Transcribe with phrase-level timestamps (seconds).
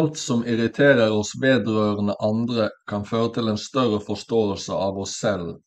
[0.00, 5.58] Alt som irriterer oss vedrørende andre, kan føre til en større forståelse av oss selv.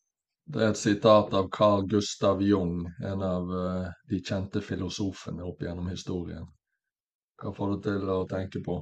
[0.50, 5.62] Det er et sitat av Carl Gustav Jung, en av eh, de kjente filosofene opp
[5.62, 6.48] gjennom historien.
[7.38, 8.80] Hva får du til å tenke på?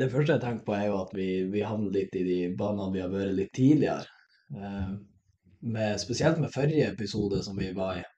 [0.00, 2.94] Det første jeg tenker på, er jo at vi, vi havner litt i de banene
[2.96, 4.08] vi har vært litt tidligere.
[4.56, 4.92] Eh,
[5.76, 8.10] med, spesielt med forrige episode som vi var i,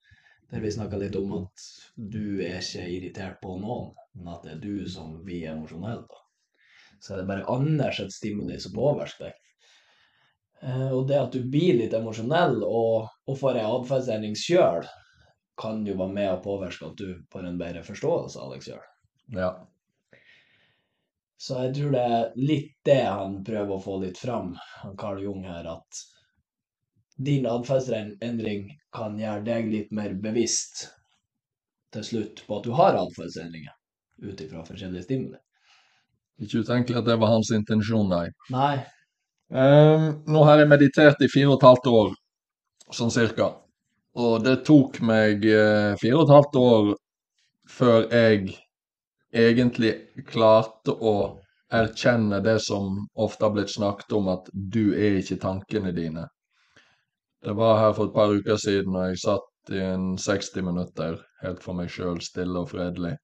[0.50, 1.66] der vi snakka litt om at
[1.96, 6.06] du er ikke irritert på noen, men at det er du som blir emosjonell.
[6.08, 6.22] da.
[7.00, 9.36] Så er det bare Anders et stimuli som påvirker deg.
[10.62, 14.88] Eh, og det at du blir litt emosjonell og, og får en atferdsendring sjøl,
[15.58, 18.86] kan jo være med å påvirke at du får en bedre forståelse av deg sjøl.
[19.36, 19.52] Ja.
[21.38, 25.20] Så jeg tror det er litt det han prøver å få litt fram, han Carl
[25.22, 26.00] Jung her, at
[27.18, 30.86] din atferdsendring kan gjøre deg litt mer bevisst
[31.94, 33.74] til slutt på at du har atferdsendringer
[34.28, 35.40] ut ifra forskjellige stimuli.
[36.38, 38.28] Ikke utenkelig at det var hans intensjon, nei.
[38.54, 38.76] Nei,
[39.48, 42.08] Um, nå har jeg meditert i fire og et halvt år,
[42.92, 43.46] sånn cirka.
[44.18, 46.88] Og det tok meg eh, fire og et halvt år
[47.68, 48.56] før jeg
[49.32, 49.92] egentlig
[50.28, 51.14] klarte å
[51.72, 56.26] erkjenne det som ofte har blitt snakket om, at du er ikke tankene dine.
[57.44, 61.18] Det var her for et par uker siden, og jeg satt i en 60 minutter
[61.42, 63.14] helt for meg sjøl, stille og fredelig.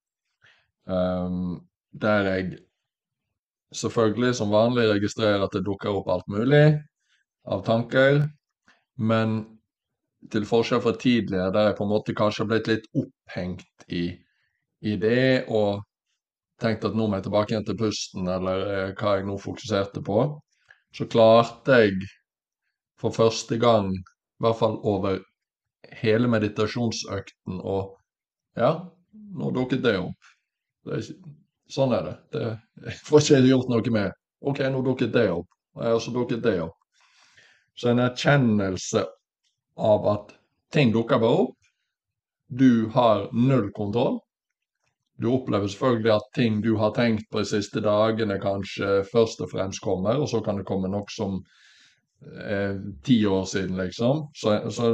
[0.87, 1.65] Um,
[2.03, 2.59] der jeg
[3.75, 6.67] selvfølgelig som vanlig registrerer at det dukker opp alt mulig
[7.51, 8.23] av tanker,
[8.97, 9.41] men
[10.33, 14.07] til forskjell fra tidligere, der jeg på en måte kanskje har blitt litt opphengt i,
[14.85, 15.83] i det, og
[16.63, 20.03] tenkt at nå må jeg tilbake igjen til pusten, eller eh, hva jeg nå fokuserte
[20.07, 20.21] på,
[20.95, 22.07] så klarte jeg
[23.05, 25.19] for første gang, i hvert fall over
[26.01, 27.99] hele meditasjonsøkten, og
[28.57, 28.73] ja,
[29.37, 30.31] nå dukket det opp.
[30.85, 31.09] Det er
[31.75, 32.15] sånn er det.
[32.33, 32.47] det.
[32.89, 34.17] Jeg får ikke gjort noe med.
[34.45, 35.51] OK, nå dukket det opp.
[35.75, 36.79] Og så dukket det opp.
[37.75, 39.03] Så en erkjennelse
[39.83, 40.35] av at
[40.73, 41.71] ting dukker bare opp.
[42.47, 44.21] Du har null kontroll.
[45.19, 49.53] Du opplever selvfølgelig at ting du har tenkt på de siste dagene, kanskje først og
[49.53, 51.39] fremst kommer, og så kan det komme noe som
[52.45, 54.29] eh, ti år siden, liksom.
[54.35, 54.91] Så, så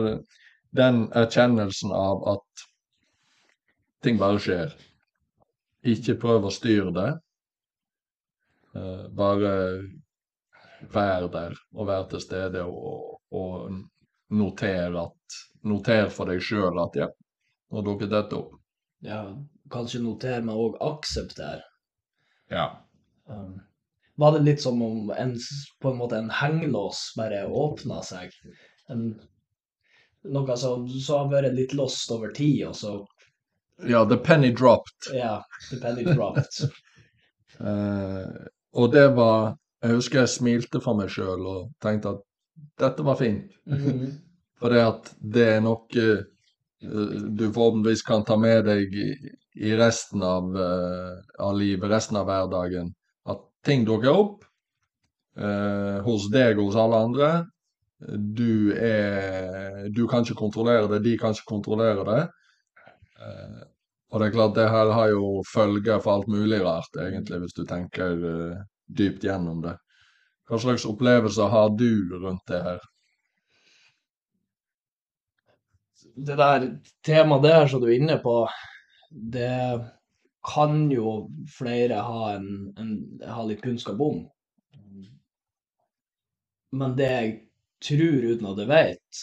[0.76, 2.64] den erkjennelsen av at
[4.04, 4.74] ting bare skjer.
[5.90, 7.10] Ikke prøv å styre det.
[8.76, 9.54] Eh, bare
[10.94, 13.72] vær der og vær til stede og, og
[14.30, 17.06] noter at Noter for deg sjøl at ja,
[17.68, 18.54] nå dukket dette opp.
[19.04, 19.18] ja,
[19.68, 21.60] kanskje noter men òg aksepter.
[22.48, 22.64] Ja.
[23.28, 23.58] Um,
[24.20, 25.34] var det litt som om en,
[25.80, 28.34] på en måte en hengelås bare åpna seg?
[28.92, 29.14] En,
[30.28, 32.98] noe som, som har vært litt lost over tid, og så
[33.88, 35.08] ja, the penny dropped.
[35.14, 36.70] Ja, the penny dropped.
[37.60, 38.28] uh,
[38.80, 42.18] og det var Jeg husker jeg smilte for meg sjøl og tenkte at
[42.82, 43.54] dette var fint.
[43.64, 44.10] Mhm.
[44.60, 46.26] For det at det er noe uh,
[46.84, 49.06] du forhåpentligvis kan ta med deg i,
[49.56, 52.90] i resten av, uh, av livet, resten av hverdagen.
[53.66, 54.44] Ting dukker opp
[55.36, 57.30] eh, hos deg og hos alle andre.
[58.40, 62.22] Du er Du kan ikke kontrollere det, de kan ikke kontrollere det.
[63.20, 63.60] Eh,
[64.10, 67.54] og det er klart, det her har jo følger for alt mulig rart, egentlig, hvis
[67.54, 68.62] du tenker eh,
[68.98, 69.76] dypt gjennom det.
[70.50, 72.80] Hva slags opplevelser har du rundt det her?
[76.16, 76.66] Det der
[77.06, 78.34] temaet der som du er inne på,
[79.10, 79.52] det
[80.46, 84.22] kan jo flere ha, en, en, ha litt kunnskap om.
[86.72, 87.36] Men det jeg
[87.84, 89.22] tror uten at jeg vet,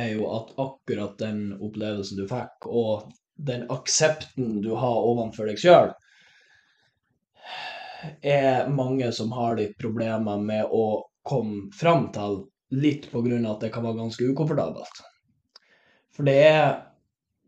[0.00, 3.10] er jo at akkurat den opplevelsen du fikk, og
[3.40, 5.92] den aksepten du har overfor deg sjøl,
[8.24, 10.84] er mange som har litt problemer med å
[11.26, 15.02] komme fram til, litt på grunn av at det kan være ganske ukomfortabelt.
[16.14, 16.68] For det er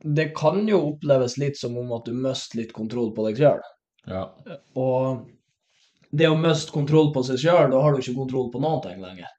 [0.02, 3.60] Det kan jo oppleves litt som om at du mister litt kontroll på deg sjøl.
[4.10, 4.24] Ja.
[4.74, 5.28] Og
[6.10, 8.98] det å miste kontroll på seg sjøl, da har du ikke kontroll på noen ting
[9.02, 9.30] lenger.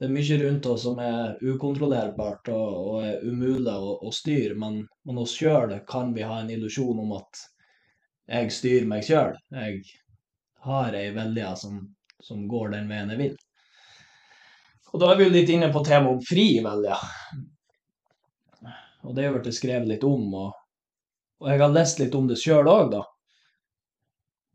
[0.00, 4.54] Det er mye rundt oss som er ukontrollerbart og, og er umulig å, å styre,
[4.56, 7.42] men, men oss sjøl kan vi ha en illusjon om at
[8.30, 9.36] jeg styrer meg sjøl.
[9.52, 9.82] Jeg
[10.64, 11.82] har ei vilje som,
[12.24, 13.36] som går den veien jeg vil.
[14.94, 16.96] Og da er vi jo litt inne på temaet om fri vilje.
[19.06, 20.52] Og det er jo blitt skrevet litt om, og,
[21.40, 23.04] og jeg har lest litt om det sjøl òg, da.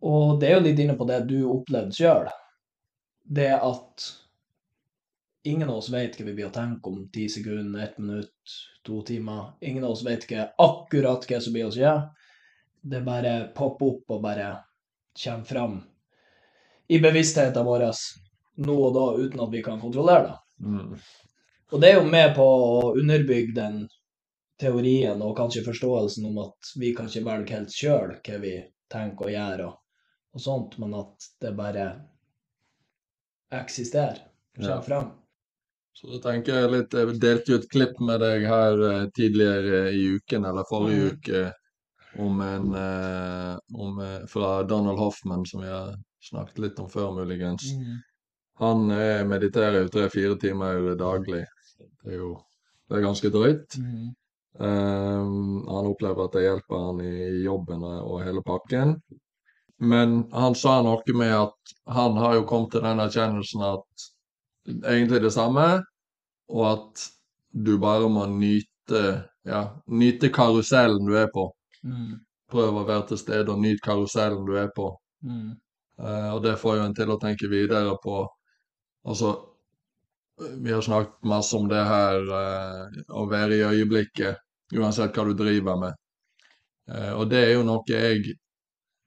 [0.06, 2.30] Og det er jo litt inne på det du opplevde sjøl.
[3.25, 4.06] Det at
[5.50, 8.56] ingen av oss vet hva vi blir å tenke om ti sekunder, ett minutt,
[8.86, 9.56] to timer.
[9.65, 11.95] Ingen av oss vet ikke akkurat hva som blir å skje.
[12.86, 14.50] det bare popper opp og bare
[15.18, 15.80] kommer fram
[16.88, 17.88] i bevisstheten vår
[18.62, 20.36] nå og da, uten at vi kan kontrollere det.
[20.65, 20.92] Mm.
[21.74, 23.80] Og det er jo med på å underbygge den
[24.62, 28.56] teorien og kanskje forståelsen om at vi kan ikke velge helt sjøl hva vi
[28.92, 29.75] tenker og gjør og,
[30.36, 31.86] og sånt, men at det bare
[33.56, 34.24] eksisterer,
[34.56, 34.81] kommer Ja.
[34.81, 35.12] fram.
[35.96, 39.94] Så da tenker jeg litt Jeg delte jo et klipp med deg her eh, tidligere
[39.96, 41.13] i uken, eller forrige mm.
[41.13, 41.44] uke,
[42.19, 47.13] om en eh, om, eh, fra Donald Hoffman, som vi har snakket litt om før,
[47.16, 47.69] muligens.
[48.60, 51.46] Han eh, mediterer jo tre-fire timer daglig.
[52.04, 52.36] Det er jo
[52.90, 53.80] det er ganske drøyt.
[54.57, 58.96] Um, han opplever at det hjelper han i jobben og hele pakken.
[59.84, 64.06] Men han sa noe med at han har jo kommet til den erkjennelsen at
[64.88, 65.66] egentlig det samme,
[66.48, 67.04] og at
[67.52, 69.02] du bare må nyte,
[69.46, 71.50] ja, nyte karusellen du er på.
[72.52, 74.94] Prøv å være til stede og nyte karusellen du er på.
[76.00, 78.24] Eh, og det får jo en til å tenke videre på
[79.06, 79.36] Altså,
[80.63, 84.40] vi har snakket masse om det her uh, å være i øyeblikket,
[84.73, 86.01] uansett hva du driver med.
[86.91, 88.35] Eh, og det er jo noe jeg,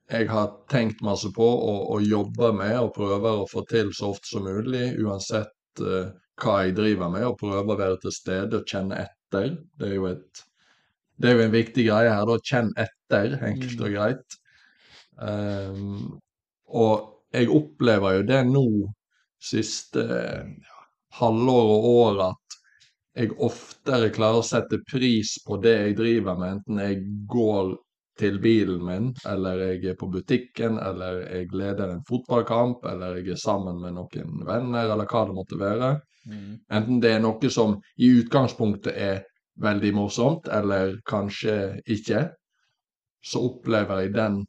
[0.08, 4.12] jeg har tenkt masse på og, og jobber med og prøver å få til så
[4.14, 8.60] ofte som mulig, uansett eh, hva jeg driver med, og prøver å være til stede
[8.60, 9.56] og kjenne etter.
[9.78, 10.44] Det er jo et
[11.18, 12.36] det er jo en viktig greie her, da.
[12.46, 14.36] Kjenn etter, enkelt og greit.
[15.18, 16.18] Um,
[16.70, 18.66] og jeg opplever jo det nå
[19.42, 20.76] siste ja,
[21.18, 22.47] halvår og år at
[23.18, 27.00] jeg oftere klarer å sette pris på det jeg driver med, enten jeg
[27.30, 27.74] går
[28.18, 33.34] til bilen min, eller jeg er på butikken, eller jeg leder en fotballkamp, eller jeg
[33.34, 35.92] er sammen med noen venner, eller hva det måtte være.
[36.74, 39.22] Enten det er noe som i utgangspunktet er
[39.62, 42.26] veldig morsomt, eller kanskje ikke,
[43.24, 44.42] så opplever jeg den,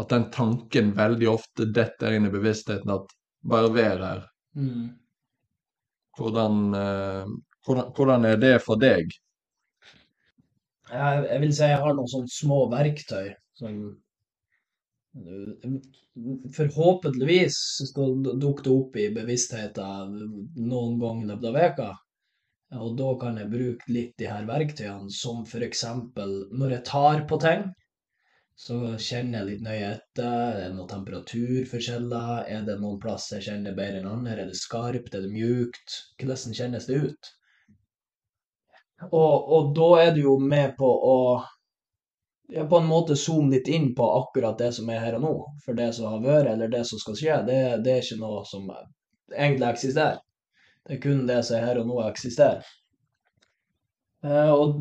[0.00, 3.12] at den tanken veldig ofte detter inn i bevisstheten at
[3.44, 4.22] bare vær her.
[6.18, 7.34] Hvordan, eh,
[7.66, 9.12] hvordan, er det for deg?
[10.90, 13.78] Jeg, vil si jeg har noen sånne små verktøy som
[16.56, 17.58] forhåpentligvis
[17.90, 20.16] skal dukke opp i bevisstheten
[20.58, 21.90] noen gang i løpet av veka.
[22.82, 27.38] Og da kan jeg bruke litt de her verktøyene, som eksempel når jeg tar på
[27.42, 27.68] ting,
[28.58, 30.34] så kjenner jeg litt nøye etter.
[30.48, 32.44] Er det noen temperaturforskjeller?
[32.56, 34.36] Er det noen plass jeg kjenner bedre enn andre?
[34.44, 35.14] Er det skarpt?
[35.14, 35.96] Er det mjukt?
[36.20, 37.32] Hvordan kjennes det ut?
[39.10, 41.18] Og, og da er du jo med på å
[42.48, 45.34] ja, på en måte zoome litt inn på akkurat det som er her og nå.
[45.64, 48.44] For det som har vært, eller det som skal skje, det, det er ikke noe
[48.48, 48.70] som
[49.32, 50.22] egentlig eksisterer.
[50.84, 52.66] Det er kun det som er her og nå eksisterer.
[54.24, 54.76] Eh, og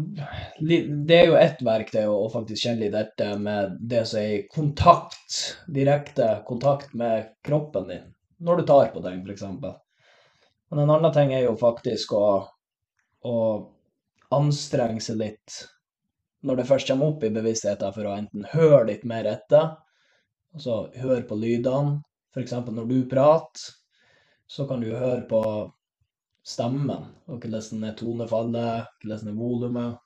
[0.59, 4.43] det er jo ett verktøy å faktisk kjenne litt etter med det som er i
[4.51, 8.09] kontakt, direkte kontakt med kroppen din.
[8.43, 9.45] Når du tar på ting, f.eks.
[10.71, 12.25] Men en annen ting er jo faktisk å,
[13.23, 13.35] å
[14.37, 15.59] anstrenge seg litt
[16.47, 19.69] når det først kommer opp i bevisstheten for å enten høre litt mer etter,
[20.55, 21.99] altså høre på lydene.
[22.33, 22.53] F.eks.
[22.79, 23.67] når du prater,
[24.55, 25.41] så kan du høre på
[26.51, 29.97] stemmen, og hvordan er tonefallet, hvordan er volumet.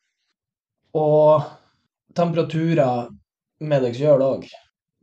[1.00, 1.44] Og
[2.18, 3.10] temperaturer
[3.72, 4.48] med deg sjøl òg.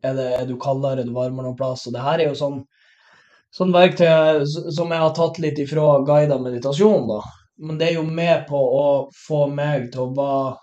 [0.04, 1.86] Er, det- er du kaldere, er du varmere noen plass?
[1.86, 2.58] Og det her er jo sånn,
[3.54, 4.44] sånn verktøy
[4.74, 7.20] som jeg har tatt litt ifra guida meditasjon, da.
[7.56, 8.86] Men det er jo med på å
[9.26, 10.54] få meg til å være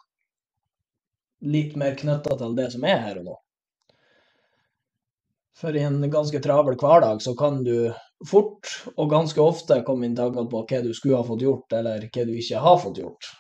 [1.52, 3.38] litt mer knytta til det som er her og nå.
[5.62, 7.92] For i en ganske travel hverdag så kan du
[8.28, 12.08] fort og ganske ofte komme inn tankene på hva du skulle ha fått gjort, eller
[12.08, 13.32] hva du ikke har fått gjort.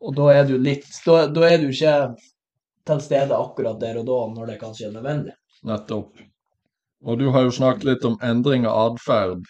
[0.00, 1.94] Og da er du litt Da, da er du ikke
[2.88, 5.34] til stede akkurat der og da, når det kanskje er nødvendig.
[5.66, 6.22] Nettopp.
[7.04, 9.44] Og du har jo snakket litt om endring av atferd.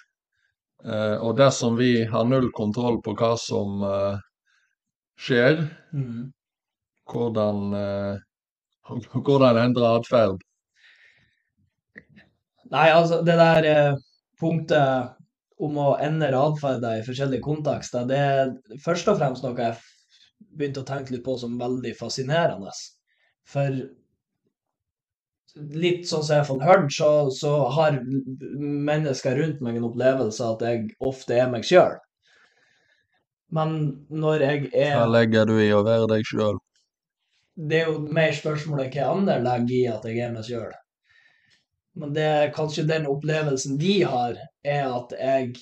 [0.84, 4.20] Eh, og dersom vi har null kontroll på hva som eh,
[5.20, 5.64] skjer,
[7.12, 8.94] hvordan, eh,
[9.26, 10.40] hvordan endre atferd?
[12.70, 13.96] Nei, altså, det der
[14.40, 15.16] punktet
[15.60, 19.76] om å endre atferder i forskjellige kontekster, det er først og fremst noe jeg
[20.56, 22.72] begynte å tenke litt på som veldig fascinerende.
[23.50, 23.82] For
[25.56, 30.46] litt sånn som jeg har fått hørt, så, så har mennesker rundt meg en opplevelse
[30.46, 31.96] at jeg ofte er meg sjøl.
[33.50, 33.78] Men
[34.08, 36.60] når jeg er Hva er legger du i å være deg sjøl?
[37.60, 40.70] Det er jo mer spørsmålet hva andre legger i at jeg er meg sjøl.
[41.98, 45.56] Men det er kanskje den opplevelsen de har, er at jeg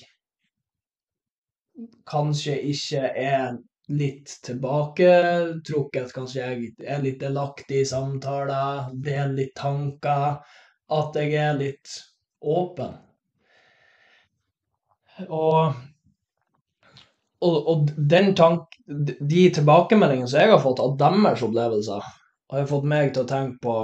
[2.09, 3.57] kanskje ikke er
[3.89, 10.41] litt tilbaketrukket, kanskje jeg er litt delaktig i samtaler, deler litt tanker,
[10.89, 11.95] at jeg er litt
[12.41, 12.93] åpen.
[15.27, 15.73] Og,
[17.43, 22.13] og, og den tank, de tilbakemeldingene som jeg har fått av deres opplevelser,
[22.49, 23.79] har fått meg til å tenke på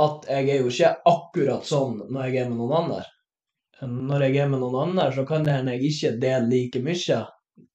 [0.00, 3.02] at jeg er jo ikke akkurat sånn når jeg er med noen andre.
[3.80, 7.20] Når jeg er med noen andre, så kan det hende jeg ikke deler like mye,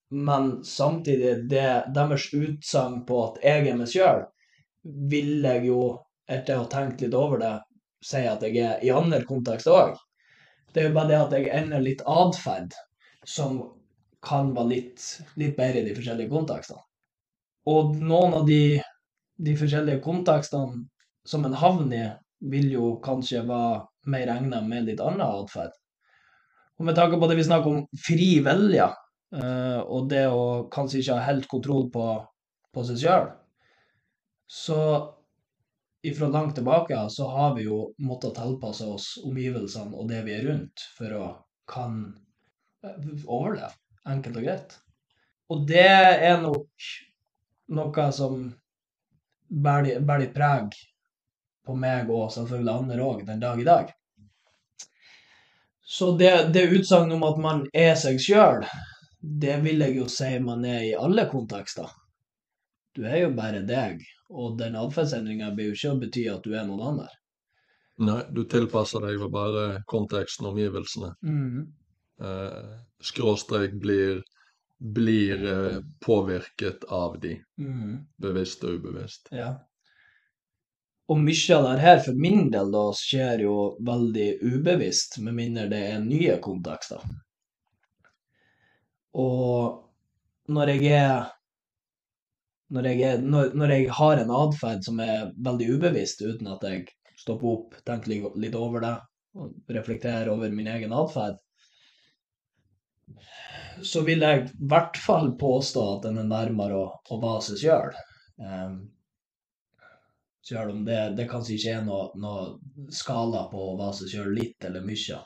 [0.10, 4.26] men samtidig det deres utsagn på at jeg er meg sjøl,
[5.10, 5.80] vil jeg jo,
[6.30, 7.54] etter å ha tenkt litt over det,
[8.06, 9.96] si at jeg er i andre kontekster òg.
[10.74, 12.76] Det er jo bare det at jeg endrer litt atferd
[13.26, 13.62] som
[14.26, 15.06] kan være litt,
[15.40, 16.84] litt bedre i de forskjellige kontekstene.
[17.72, 18.78] Og noen av de,
[19.42, 20.84] de forskjellige kontekstene
[21.26, 22.12] som en havner i,
[22.52, 25.74] vil jo kanskje være mer egnet med litt annen atferd.
[26.78, 28.90] Og med tanke på det vi snakker om fri vilje,
[29.36, 32.08] eh, og det å kanskje ikke ha helt kontroll på,
[32.74, 33.30] på seg sjøl,
[34.46, 34.80] så
[36.06, 40.46] ifra langt tilbake så har vi jo måttet tilpasse oss omgivelsene og det vi er
[40.50, 41.30] rundt, for å
[41.70, 42.02] kan
[42.86, 43.74] eh, overleve,
[44.06, 44.78] enkelt og greit.
[45.50, 46.90] Og det er nok
[47.76, 48.46] noe som
[49.50, 50.74] bærer litt preg
[51.66, 53.94] på meg og selvfølgelig andre òg den dag i dag.
[55.86, 58.66] Så det, det utsagnet om at man er seg sjøl,
[59.26, 61.90] det vil jeg jo si man er i alle kontekster.
[62.96, 66.54] Du er jo bare deg, og den atferdsendringa blir jo ikke å bety at du
[66.56, 67.16] er noen annen.
[68.06, 71.14] Nei, du tilpasser deg jo bare konteksten og omgivelsene.
[71.24, 71.66] Mm.
[72.24, 74.22] Eh, skråstrek blir,
[74.80, 78.06] blir eh, påvirket av de, Mm.
[78.20, 79.32] bevisst og ubevisst.
[79.32, 79.54] Ja.
[81.08, 83.56] Og mye av det her for min del da skjer jo
[83.86, 87.04] veldig ubevisst, med mindre det er nye kontekster.
[89.16, 91.32] Og når jeg er
[92.76, 96.64] når jeg, er, når, når jeg har en atferd som er veldig ubevisst, uten at
[96.66, 96.88] jeg
[97.22, 98.96] stopper opp, tenker litt, over det,
[99.38, 101.38] og reflekterer over min egen atferd,
[103.86, 107.62] så vil jeg i hvert fall påstå at den er nærmere å, å være seg
[107.62, 107.98] sjøl.
[108.42, 108.78] Um,
[110.46, 114.68] selv om det, det kanskje ikke er noe, noe skala på å være seg litt
[114.68, 115.22] eller mye.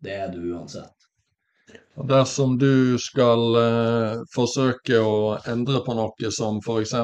[0.00, 0.99] Det er du uansett.
[2.10, 5.16] Dersom du skal eh, forsøke å
[5.50, 6.94] endre på noe som f.eks.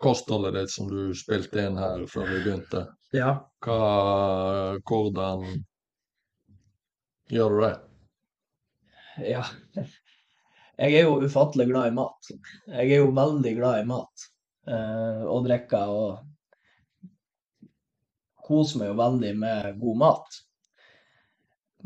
[0.00, 3.34] kostholdet ditt, som du spilte inn her før vi begynte, Ja.
[3.64, 5.44] hva, hvordan
[7.32, 7.74] gjør du det?
[9.34, 9.44] ja.
[10.76, 12.26] Jeg er jo ufattelig glad i mat.
[12.68, 14.24] Jeg er jo veldig glad i mat.
[14.68, 16.18] Eh, og drikke og
[18.46, 20.36] koser meg jo veldig med god mat.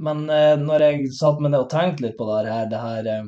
[0.01, 3.09] Men eh, når jeg satt meg ned og tenkte litt på det her, det her
[3.15, 3.27] eh,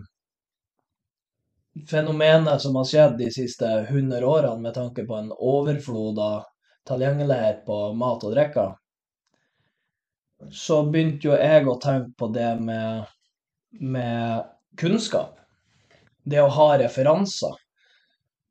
[1.89, 6.47] fenomenet som har skjedd de siste 100 årene med tanke på en overflod av
[6.89, 8.67] tilgjengelighet på mat og drikke,
[10.51, 13.05] så begynte jo jeg å tenke på det med,
[13.79, 14.49] med
[14.81, 15.37] kunnskap.
[16.25, 17.55] Det å ha referanser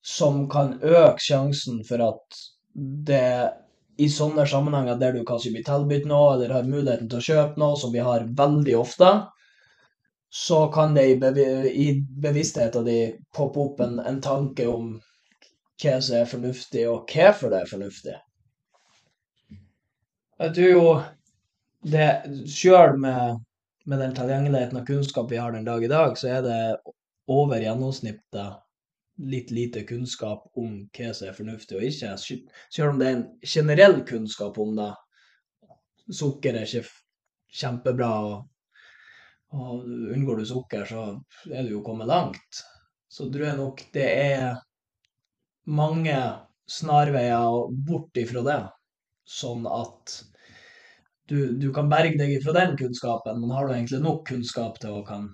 [0.01, 2.40] som kan øke sjansen for at
[3.08, 3.51] det
[3.98, 7.62] i sånne sammenhenger der du kanskje blir tilbudt noe, eller har muligheten til å kjøpe
[7.62, 9.12] noe, som vi har veldig ofte,
[10.32, 11.46] så kan det i, bevi
[11.76, 11.88] i
[12.24, 14.94] bevisstheten din poppe opp en, en tanke om
[15.82, 18.18] hva som er fornuftig, og hvorfor det er fornuftig.
[20.42, 20.86] Jeg tror jo
[21.92, 22.08] det
[22.50, 23.42] Sjøl med,
[23.86, 26.60] med den tilgjengeligheten og kunnskap vi har den dag i dag, så er det
[27.32, 28.62] over gjennomsnittet
[29.22, 32.16] litt lite kunnskap om hva som er fornuftig og ikke.
[32.18, 34.92] Selv om det er en generell kunnskap om det.
[36.12, 36.90] Sukker er ikke
[37.62, 38.48] kjempebra, og,
[39.56, 39.86] og
[40.16, 41.06] unngår du sukker, så
[41.51, 42.63] er du jo kommet langt.
[43.12, 44.62] Så tror jeg nok det er
[45.68, 46.18] mange
[46.72, 48.62] snarveier bort ifra det,
[49.28, 50.16] sånn at
[51.32, 54.98] du, du kan berge deg ifra den kunnskapen, men har du egentlig nok kunnskap til
[54.98, 55.30] å kan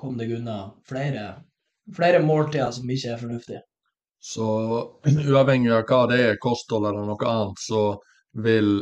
[0.00, 1.24] komme deg unna flere
[1.96, 3.62] flere måltider som ikke er fornuftige.
[4.20, 4.46] Så
[5.08, 7.84] uavhengig av hva det er, kosthold eller noe annet, så
[8.44, 8.74] vil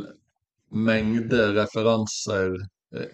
[0.69, 2.57] mengde referanser,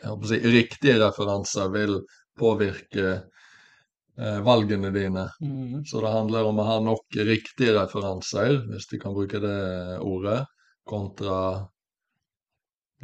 [0.10, 2.00] å si, riktige referanser, vil
[2.40, 5.28] påvirke eh, valgene dine.
[5.40, 5.86] Mm.
[5.88, 9.56] Så det handler om å ha nok riktige referanser, hvis du kan bruke det
[10.04, 10.42] ordet,
[10.86, 11.40] kontra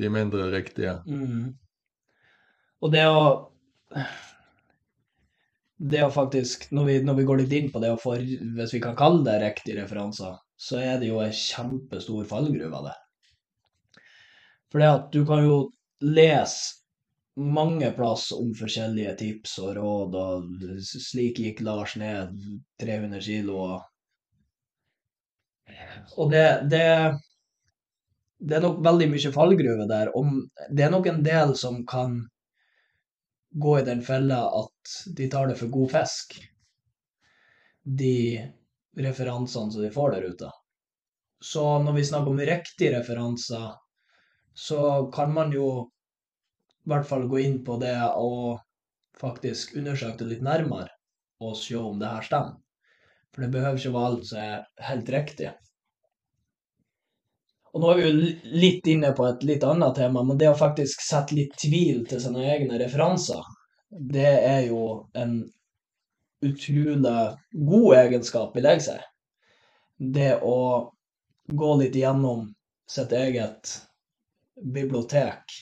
[0.01, 0.97] de mindre riktige.
[1.05, 1.53] Mm.
[2.81, 3.23] Og det å
[5.81, 8.17] det å faktisk, når vi, når vi, går litt inn på det å få,
[8.57, 12.97] hvis vi kan kalle det riktige referanser, så er det jo en kjempestor fallgruve det.
[14.71, 15.57] For det at du kan jo
[16.05, 16.81] lese
[17.41, 22.35] mange plass om forskjellige tips og råd, og slik gikk Lars ned
[22.81, 23.57] 300 kilo.
[23.65, 23.79] Og,
[26.17, 26.85] og det, det,
[28.37, 30.13] det er nok veldig mye fallgruve der.
[30.17, 32.19] Om, det er nok en del som kan
[33.51, 36.37] gå i den fella at de tar det for god fisk,
[37.83, 38.15] de
[38.97, 40.49] referansene som de får der ute.
[41.41, 43.71] Så når vi snakker om riktige referanser,
[44.53, 45.67] så kan man jo
[46.85, 48.59] i hvert fall gå inn på det og
[49.21, 50.89] faktisk undersøke det litt nærmere
[51.41, 52.57] og se om det her stemmer.
[53.31, 55.51] For det behøver ikke være alt som er helt riktig.
[57.71, 60.57] Og nå er vi jo litt inne på et litt annet tema, men det å
[60.59, 63.45] faktisk sette litt tvil til sine egne referanser,
[63.91, 64.81] det er jo
[65.15, 65.37] en
[66.41, 67.15] utrolig
[67.69, 68.97] god egenskap, vil jeg si.
[70.17, 70.57] Det å
[71.47, 72.49] gå litt gjennom
[72.89, 73.75] sitt eget
[74.55, 75.55] bibliotek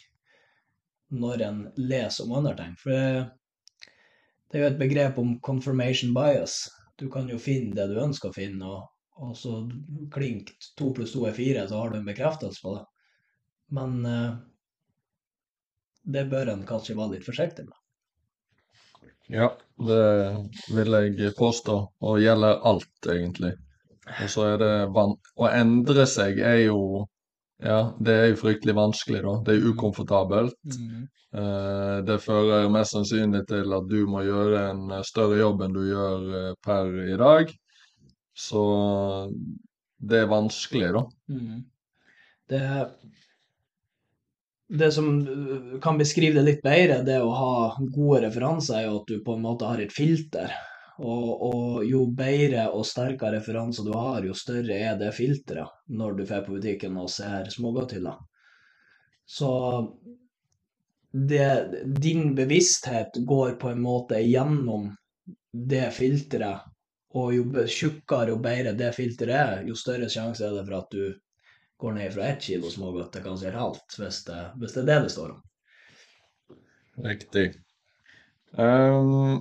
[1.09, 2.75] når en leser om andre ting.
[2.79, 6.61] For det, er jo et begrep om confirmation bias.
[6.97, 8.87] Du kan jo finne det du ønsker å finne, og,
[9.19, 9.55] og så
[10.13, 12.85] klink to pluss to er fire, så har du en bekreftelse på det.
[13.75, 14.37] Men uh,
[16.03, 17.75] det bør en kanskje være litt forsiktig med.
[19.29, 19.51] Ja,
[19.85, 20.05] det
[20.73, 23.53] vil jeg påstå, og gjelder alt, egentlig.
[24.23, 27.05] Og så er det Å endre seg er jo
[27.59, 29.33] ja, det er jo fryktelig vanskelig, da.
[29.43, 30.55] Det er ukomfortabelt.
[30.79, 31.07] Mm.
[31.35, 35.75] Eh, det fører mest sannsynlig til at du må gjøre en eh, større jobb enn
[35.75, 37.51] du gjør eh, per i dag.
[38.39, 38.63] Så
[39.99, 41.03] det er vanskelig, da.
[41.27, 41.63] Mm.
[42.49, 42.61] Det,
[44.79, 45.11] det som
[45.83, 49.35] kan beskrive det litt bedre, det å ha gode referanser, er jo at du på
[49.35, 50.53] en måte har et filter
[50.99, 56.17] og, og, jo bedre og sterkere referanser du har, jo større er det filteret når
[56.17, 58.17] du drar på butikken og ser smågodthyller.
[59.29, 59.51] Så
[61.11, 61.45] det,
[62.01, 64.89] din bevissthet går på en måte gjennom
[65.51, 66.67] det filteret,
[67.17, 70.93] og jo tjukkere og bedre det filteret er, jo større sjanse er det for at
[70.93, 71.03] du
[71.79, 74.89] går ned fra ett kilo smågodt til kanskje et halvt, hvis det, hvis det er
[74.89, 75.43] det det står om.
[77.05, 77.45] Riktig.
[78.51, 79.39] Um,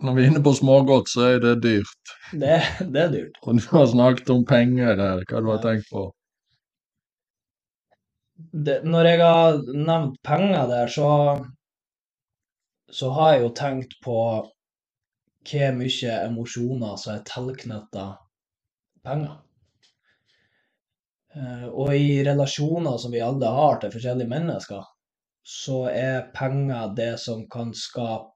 [0.00, 2.14] når vi er inne på smågodt, så er det dyrt.
[2.32, 3.40] Det, det er dyrt.
[3.42, 5.24] Og du har snakket om penger der.
[5.28, 6.08] Hva du har tenkt på?
[8.38, 11.10] Det, når jeg har nevnt penger der, så,
[12.94, 14.18] så har jeg jo tenkt på
[15.48, 18.06] hvor mye emosjoner som er tilknytta
[19.04, 19.36] penger.
[21.36, 24.86] Eh, og i relasjoner som vi alle har til forskjellige mennesker,
[25.48, 28.34] så er penger det som kan skape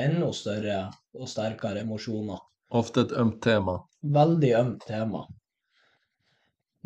[0.00, 0.78] enda større
[1.16, 2.40] og sterkere emosjoner.
[2.76, 3.78] Ofte et ømt tema.
[4.02, 5.24] Veldig ømt tema.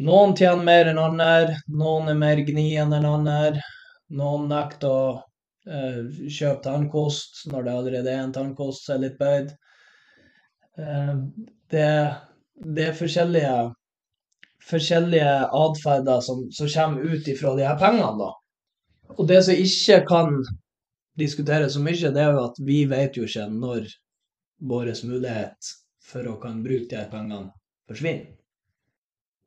[0.00, 3.62] Noen tjener mer enn andre, noen er mer gnien enn andre.
[4.16, 5.10] Noen nekter å
[5.68, 9.52] uh, kjøpe tannkost når det allerede er en tannkost som er litt bøyd.
[10.78, 11.26] Uh,
[11.72, 11.90] det,
[12.64, 13.54] det, er forskjellige,
[14.70, 18.32] forskjellige atferder som, som, kommer ut ifra de her pengene, da.
[19.18, 20.36] Og det som ikke kan
[21.18, 23.88] diskuteres så mye, det er jo at vi vet jo ikke når
[24.70, 25.72] vår mulighet
[26.10, 27.50] for å kan bruke de her pengene
[27.90, 28.36] forsvinner.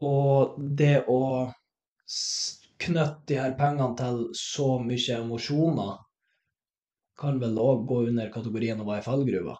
[0.03, 1.21] Og det å
[2.85, 5.93] knytte de her pengene til så mye emosjoner
[7.19, 9.57] kan vel òg gå under kategorien å være i fallgruva.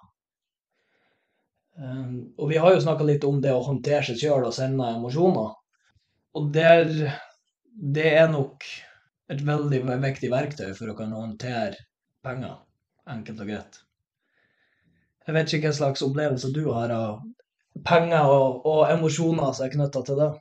[1.74, 4.90] Um, og vi har jo snakka litt om det å håndtere seg sjøl og sende
[4.94, 5.54] emosjoner.
[6.38, 6.90] Og der,
[7.98, 8.66] det er nok
[9.34, 11.80] et veldig viktig verktøy for å kunne håndtere
[12.26, 12.60] penger.
[13.10, 13.80] Enkelt og greit.
[15.28, 17.22] Jeg vet ikke hva slags opplevelse du har av
[17.88, 20.32] penger og, og emosjoner som er knytta til det.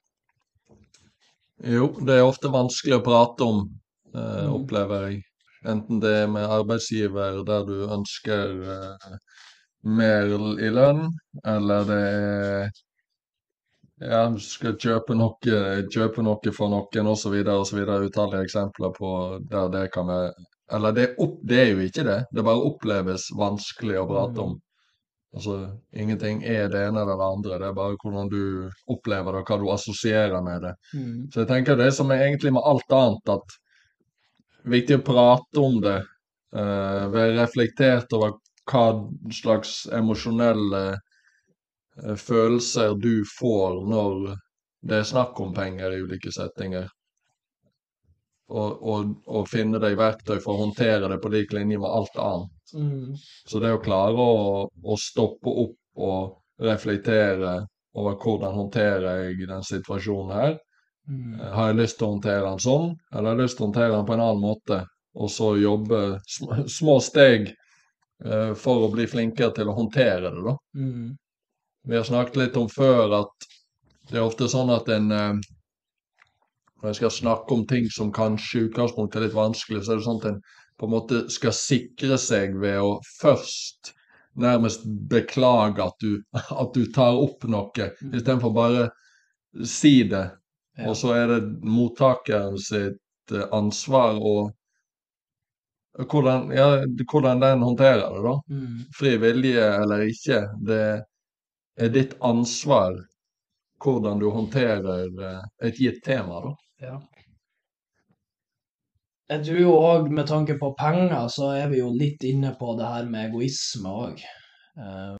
[1.62, 3.60] Jo, det er ofte vanskelig å prate om,
[4.14, 4.54] eh, mm.
[4.56, 5.20] opplever jeg.
[5.72, 9.18] Enten det er med arbeidsgiver der du ønsker eh,
[9.86, 11.04] mer i lønn,
[11.46, 12.72] eller det er
[14.02, 15.36] ja, du skal kjøpe noe,
[15.94, 17.36] kjøpe noe for noen osv.
[17.52, 17.76] osv.
[18.08, 19.12] Utallige eksempler på
[19.50, 20.32] der det kan være
[20.72, 22.18] eller det, opp, det, er jo ikke det.
[22.32, 24.54] Det bare oppleves vanskelig å prate om.
[25.32, 25.56] Altså,
[25.96, 27.58] Ingenting er det ene eller det andre.
[27.58, 30.72] Det er bare hvordan du opplever det, og hva du assosierer med det.
[30.92, 31.18] Mm.
[31.32, 33.56] Så jeg tenker det som er egentlig med alt annet, at
[34.74, 36.00] viktig å prate om det.
[36.52, 38.34] Uh, være reflektert over
[38.68, 38.84] hva
[39.32, 44.34] slags emosjonelle uh, følelser du får når
[44.84, 46.90] det er snakk om penger i ulike settinger
[48.52, 52.18] og, og, og, finne deg verktøy for å håndtere det på lik linje med alt
[52.20, 52.50] annet.
[52.74, 53.16] Mm.
[53.48, 57.58] Så det å klare å, å, stoppe opp og reflektere
[57.98, 60.56] over hvordan håndterer jeg den situasjonen her.
[61.08, 61.38] Mm.
[61.52, 63.94] Har jeg lyst til å håndtere den sånn, eller har jeg lyst til å håndtere
[63.96, 64.82] den på en annen måte?
[65.14, 67.50] og så jobbe sm små steg
[68.24, 70.54] eh, for å bli flinkere til å håndtere det, da.
[70.76, 71.10] Mm.
[71.88, 73.48] Vi har snakket litt om før at
[74.10, 75.34] det er ofte sånn at en eh,
[76.82, 80.00] Når jeg skal snakke om ting som kanskje i utgangspunktet er litt vanskelig, så er
[80.00, 80.38] det sånn at en
[80.82, 83.92] på en måte skal sikre seg ved å først
[84.42, 88.88] nærmest beklage at du, at du tar opp noe, istedenfor bare
[89.62, 90.24] si det.
[90.82, 94.50] Og så er det mottakeren sitt eh, ansvar og
[96.10, 96.66] hvordan, ja,
[97.12, 98.34] hvordan den håndterer det, da.
[98.50, 98.82] Mm.
[98.98, 100.84] Fri vilje eller ikke, det
[101.78, 102.98] er ditt ansvar
[103.86, 106.56] hvordan du håndterer eh, et gitt tema, da.
[106.88, 106.98] Ja.
[109.32, 112.84] Jeg tror òg med tanke på penger, så er vi jo litt inne på det
[112.84, 114.18] her med egoisme òg.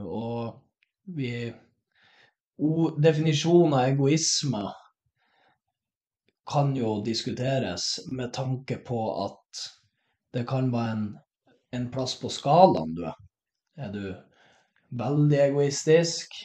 [0.04, 1.52] og vi
[3.02, 4.60] Definisjonen av egoisme
[6.52, 9.62] kan jo diskuteres med tanke på at
[10.36, 11.06] det kan være en,
[11.72, 13.16] en plass på skalaen du er.
[13.80, 14.04] Er du
[15.00, 16.36] veldig egoistisk,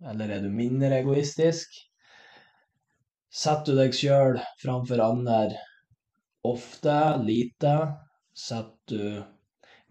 [0.00, 1.76] eller er du mindre egoistisk?
[3.28, 5.52] Setter du deg sjøl framfor andre
[6.42, 7.76] ofte, lite?
[8.34, 9.22] Setter du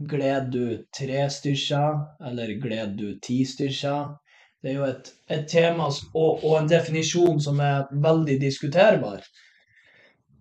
[0.02, 4.16] Gleder du tre stykker, eller gleder du ti stykker?
[4.62, 9.22] Det er jo et, et tema og, og en definisjon som er veldig diskuterbar.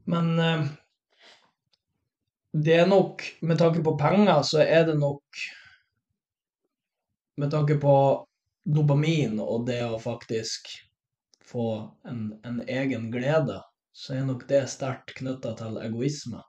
[0.09, 0.65] Men eh,
[2.53, 5.47] det er nok, med tanke på penger, så er det nok
[7.41, 7.93] Med tanke på
[8.69, 10.67] dopamin og det å faktisk
[11.47, 11.69] få
[12.05, 13.57] en, en egen glede,
[14.01, 16.41] så er nok det sterkt knytta til egoisme.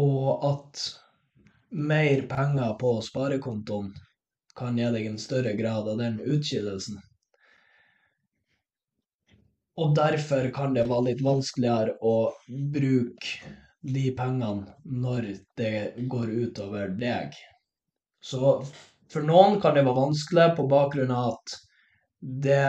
[0.00, 0.84] Og at
[1.74, 3.90] mer penger på sparekontoen
[4.56, 6.96] kan gi deg en større grad av den utskillelsen.
[9.82, 12.16] Og derfor kan det være litt vanskeligere å
[12.48, 14.72] bruke de pengene
[15.04, 17.34] når det går utover deg.
[18.24, 18.56] Så
[19.12, 21.58] for noen kan det være vanskelig på bakgrunn av at
[22.46, 22.68] det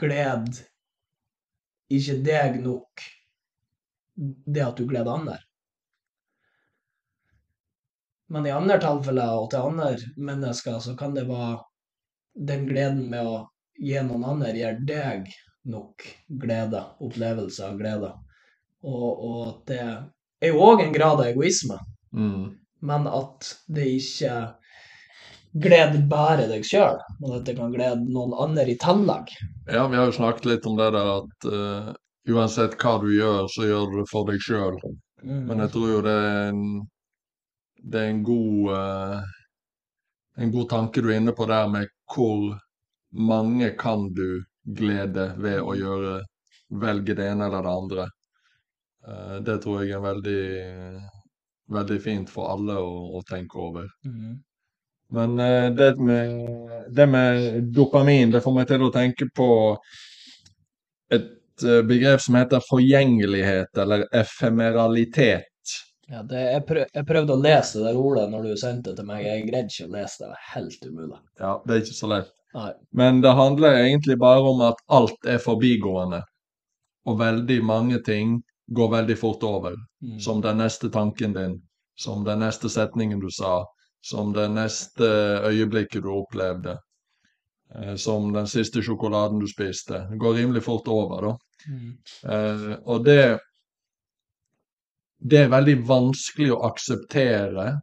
[0.00, 0.64] gleder
[1.92, 3.02] ikke deg nok,
[4.16, 5.38] det at du gleder andre.
[8.32, 11.60] Men i andre tilfeller og til andre mennesker så kan det være
[12.48, 13.36] den gleden med å
[13.78, 15.28] gi noen andre gir deg
[15.70, 16.02] nok
[16.42, 18.10] glede, opplevelse av glede.
[18.86, 21.78] Og, og at det er jo òg en grad av egoisme,
[22.16, 22.54] Mm.
[22.86, 24.30] men at det ikke
[25.62, 29.32] gleder bare deg sjøl, men at det kan glede noen andre i tillegg.
[29.70, 31.94] Ja, vi har jo snakket litt om det der at uh,
[32.28, 34.78] uansett hva du gjør, så gjør du det for deg sjøl.
[35.26, 36.62] Men jeg tror jo det er en,
[37.82, 39.36] det er en god uh,
[40.36, 42.58] en god tanke du er inne på der med hvor
[43.16, 44.44] mange kan du
[44.76, 46.16] glede ved å gjøre
[46.82, 48.06] velge det ene eller det andre.
[49.06, 50.42] Uh, det tror jeg er veldig,
[51.72, 53.88] veldig fint for alle å, å tenke over.
[54.04, 54.36] Mhm.
[55.08, 56.48] Men eh, det, med,
[56.90, 59.50] det med dopamin, det får meg til å tenke på
[61.14, 65.52] et eh, begrep som heter forgjengelighet, eller efemeralitet.
[66.06, 69.08] Ja, det, jeg, prøv, jeg prøvde å lese det ordet når du sendte det til
[69.08, 69.24] meg.
[69.26, 70.26] Jeg greide ikke å lese det.
[70.26, 71.20] Det var helt umulig.
[71.42, 72.34] Ja, det er ikke så lett.
[72.56, 72.72] Nei.
[72.96, 76.22] Men det handler egentlig bare om at alt er forbigående.
[77.06, 78.38] Og veldig mange ting
[78.74, 79.74] går veldig fort over.
[80.02, 80.20] Mm.
[80.22, 81.58] Som den neste tanken din,
[81.98, 83.64] som den neste setningen du sa,
[84.06, 85.06] som det neste
[85.48, 86.76] øyeblikket du opplevde,
[87.74, 90.04] eh, som den siste sjokoladen du spiste.
[90.10, 91.36] Det går rimelig fort over, da.
[91.66, 91.92] Mm.
[92.32, 93.38] Eh, og det
[95.18, 97.80] Det er veldig vanskelig å akseptere,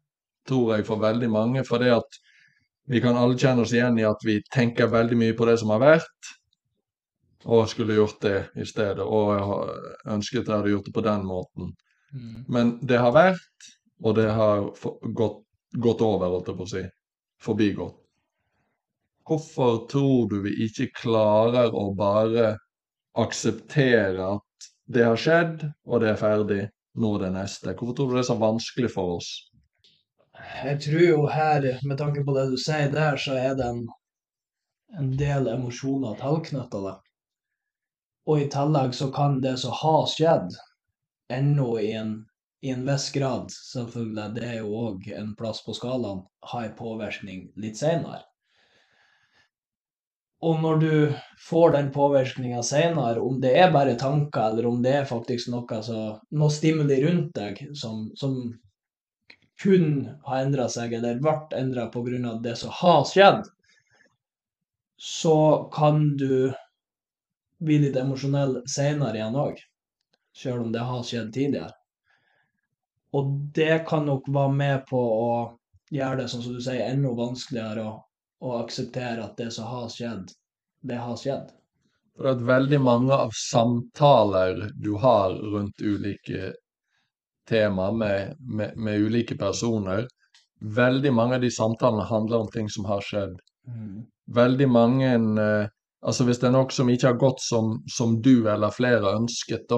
[0.48, 1.64] tror jeg, for veldig mange.
[1.66, 2.20] For det at
[2.86, 5.72] vi kan alle kjenne oss igjen i at vi tenker veldig mye på det som
[5.74, 6.30] har vært,
[7.46, 9.04] og skulle gjort det i stedet.
[9.04, 11.74] Og jeg ønsket jeg hadde gjort det på den måten.
[12.14, 12.46] Mm.
[12.48, 13.70] Men det har vært,
[14.04, 14.70] og det har
[15.18, 15.43] gått,
[15.74, 16.84] gått over, holdt jeg på å si.
[17.44, 18.00] Forbigått.
[19.24, 22.58] Hvorfor tror du vi ikke klarer å bare
[23.20, 26.62] akseptere at det har skjedd, og det er ferdig,
[27.00, 27.72] nå er det neste?
[27.72, 29.32] Hvorfor tror du det er så vanskelig for oss?
[30.64, 33.82] Jeg tror jo her, med tanke på det du sier der, så er det en,
[35.00, 36.96] en del emosjoner tilknytta det.
[38.28, 40.52] Og i tillegg så kan det som har skjedd,
[41.32, 42.16] ennå i en,
[42.64, 46.78] i en viss grad, selvfølgelig, det er jo òg en plass på skalaen, ha en
[46.78, 48.22] påvirkning litt senere.
[50.44, 50.94] Og når du
[51.44, 55.82] får den påvirkninga senere, om det er bare tanker, eller om det er faktisk noe,
[55.84, 56.00] så,
[56.32, 58.40] noe stimuli rundt deg som, som
[59.60, 62.34] kun har endra seg, eller ble endra pga.
[62.48, 63.44] det som har skjedd,
[64.96, 65.38] så
[65.76, 66.54] kan du
[67.60, 69.64] bli litt emosjonell senere igjen òg.
[70.32, 71.76] Sjøl om det har skjedd tidligere.
[73.14, 75.34] Og det kan nok være med på å
[75.94, 77.98] gjøre det, sånn som du sier, enda vanskeligere å,
[78.46, 80.34] å akseptere at det som har skjedd,
[80.82, 81.52] det har skjedd.
[82.18, 86.52] For at veldig mange av samtaler du har rundt ulike
[87.50, 90.08] tema med, med, med ulike personer,
[90.64, 93.38] veldig mange av de samtalene handler om ting som har skjedd.
[94.34, 95.72] Veldig mange eh,
[96.04, 99.70] Altså hvis det er noe som ikke har gått som, som du eller flere ønsket,
[99.70, 99.78] da.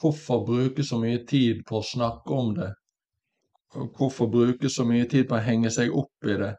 [0.00, 2.72] Hvorfor bruke så mye tid på å snakke om det?
[3.96, 6.52] Hvorfor bruke så mye tid på å henge seg opp i det?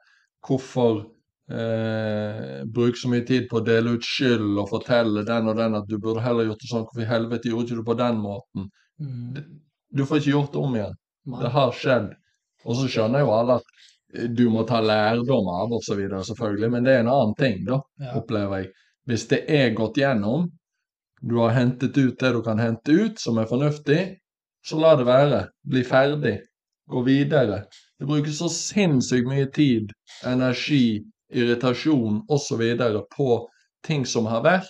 [0.47, 0.99] Hvorfor
[1.51, 5.77] eh, bruke så mye tid på å dele ut skyld og fortelle den og den
[5.79, 8.21] at du burde heller gjort det sånn, hvorfor i helvete gjorde ikke du på den
[8.23, 8.69] måten?
[8.97, 10.97] Du får ikke gjort det om igjen.
[11.41, 12.11] Det har skjedd.
[12.67, 13.71] Og så skjønner jo alle at
[14.17, 17.81] eh, du må ta lærdom av videre, selvfølgelig, men det er en annen ting, da,
[18.01, 18.13] Ja.
[18.19, 18.71] opplever jeg.
[19.07, 20.49] Hvis det er gått gjennom,
[21.21, 24.01] du har hentet ut det du kan hente ut som er fornuftig,
[24.65, 25.47] så la det være.
[25.65, 26.37] Bli ferdig.
[26.87, 27.63] Gå videre.
[27.99, 29.91] Det brukes så sinnssykt mye tid,
[30.25, 31.03] energi,
[31.33, 32.61] irritasjon osv.
[33.15, 33.29] på
[33.83, 34.69] ting som har vært,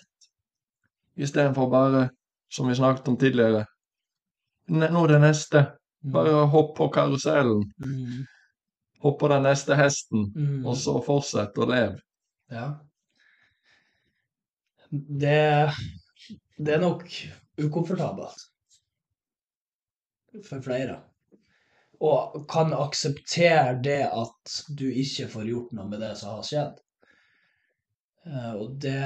[1.18, 2.10] istedenfor bare,
[2.50, 3.66] som vi snakket om tidligere,
[4.70, 5.66] nå det neste.
[6.14, 7.64] Bare hopp på karusellen.
[7.84, 8.26] Mm.
[9.04, 10.66] Hopp på den neste hesten, Mm.
[10.66, 11.98] og så fortsett å leve.
[12.52, 12.80] Ja.
[14.92, 15.72] Det,
[16.58, 17.08] det er nok
[17.64, 18.46] ukomfortabelt
[20.50, 20.96] for flere.
[22.08, 26.82] Og kan akseptere det at du ikke får gjort noe med det som har skjedd.
[28.28, 29.00] Eh, Og det,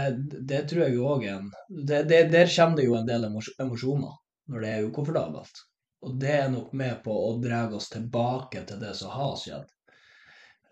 [0.52, 1.50] det tror jeg òg er en
[1.92, 4.18] det, det, Der kommer det jo en del emosjoner
[4.52, 5.62] når det er ukomfortabelt.
[6.06, 9.68] Og det er nok med på å dra oss tilbake til det som har skjedd.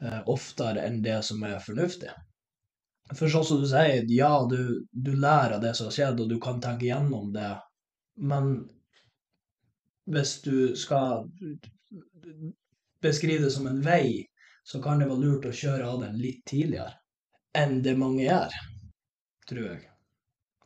[0.02, 2.12] eh, oftere enn det som er fornuftig.
[3.16, 6.30] For sånn som du sier, ja, du, du lærer av det som har skjedd, og
[6.30, 7.56] du kan tenke gjennom det,
[8.22, 8.52] men
[10.10, 11.26] hvis du skal
[13.02, 14.26] beskrive det som en vei,
[14.64, 16.94] så kan det være lurt å kjøre av den litt tidligere
[17.58, 18.54] enn det mange gjør,
[19.50, 19.86] tror jeg.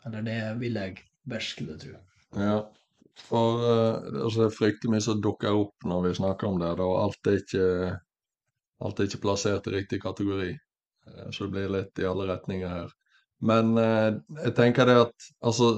[0.04, 0.98] Eller det vil jeg
[1.32, 2.00] virkelig tro.
[2.36, 2.58] Ja.
[3.24, 6.72] For eh, altså, det er fryktelig mye som dukker opp når vi snakker om det,
[6.82, 7.68] og alt er ikke,
[8.84, 10.50] alt er ikke plassert i riktig kategori.
[11.08, 12.92] Eh, Så det blir litt i alle retninger her.
[13.44, 14.14] Men eh,
[14.46, 15.74] jeg tenker det at altså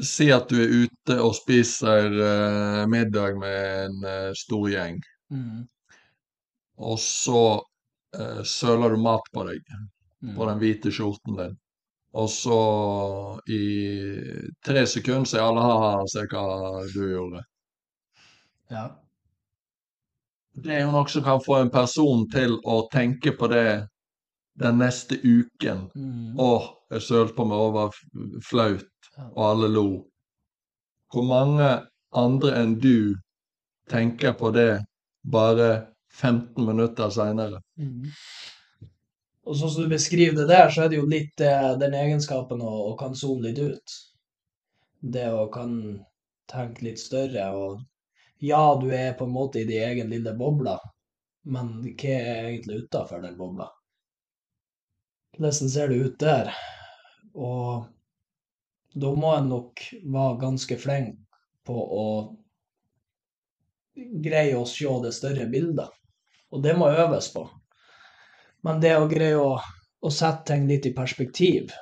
[0.00, 5.00] Si at du er ute og spiser eh, middag med en eh, stor gjeng,
[5.32, 5.66] Mm.
[6.76, 7.60] og så
[8.16, 9.60] eh, søler du mat på deg,
[10.22, 10.34] Mm.
[10.36, 11.54] på den hvite skjorten din.
[12.14, 12.58] Og så
[13.48, 13.60] i
[14.64, 16.44] tre sekunder så er alle ha-ha, se hva
[16.92, 17.40] du gjorde.
[18.70, 18.84] Ja.
[20.54, 23.66] Det er jo noe som kan få en person til å tenke på det
[24.58, 25.86] den neste uken.
[25.94, 26.38] Mm.
[26.40, 27.96] Åh, jeg sølte på meg over
[28.44, 29.86] flaut, og alle lo.
[31.12, 31.68] Hvor mange
[32.16, 33.16] andre enn du
[33.90, 34.84] tenker på det
[35.22, 35.70] bare
[36.12, 37.60] 15 minutter seinere?
[37.80, 38.08] Mm.
[39.42, 42.62] Og sånn som du beskriver det der, så er det jo litt eh, den egenskapen
[42.62, 43.96] å, å kan zoome litt ut.
[45.02, 45.72] Det å kan
[46.50, 47.80] tenke litt større og
[48.42, 50.74] Ja, du er på en måte i din egen lille boble,
[51.54, 53.68] men hva er egentlig utafor den bobla?
[55.36, 56.52] Hvordan ser det ut der?
[57.34, 57.88] Og
[58.94, 61.16] da må en nok være ganske flink
[61.66, 62.06] på å
[63.96, 65.88] greie å se det større bildet.
[66.52, 67.46] Og det må øves på.
[68.62, 69.56] Men det å greie å,
[70.00, 71.72] å sette ting litt i perspektiv,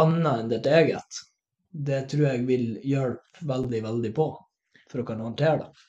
[0.00, 1.20] annet enn ditt eget,
[1.70, 4.30] det tror jeg vil hjelpe veldig, veldig på
[4.90, 5.84] for å kunne håndtere det.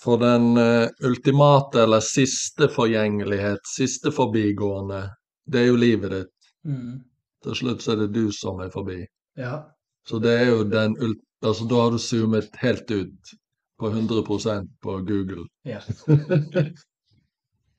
[0.00, 5.06] For den eh, ultimate eller siste forgjengelighet, siste forbigående,
[5.46, 6.35] det er jo livet ditt.
[6.66, 7.00] Mm.
[7.46, 9.00] Til slutt så er det du som er forbi.
[9.38, 9.60] Ja.
[10.08, 10.96] Så det er jo den.
[11.44, 13.32] Altså, da har du zoomet helt ut
[13.78, 15.46] på 100% på Google.
[15.68, 15.80] ja.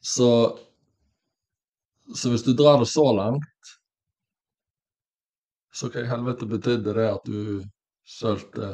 [0.07, 0.29] Så,
[2.15, 3.71] så hvis du drar det så langt,
[5.73, 7.63] så hva i helvete betydde det at du
[8.07, 8.69] sølte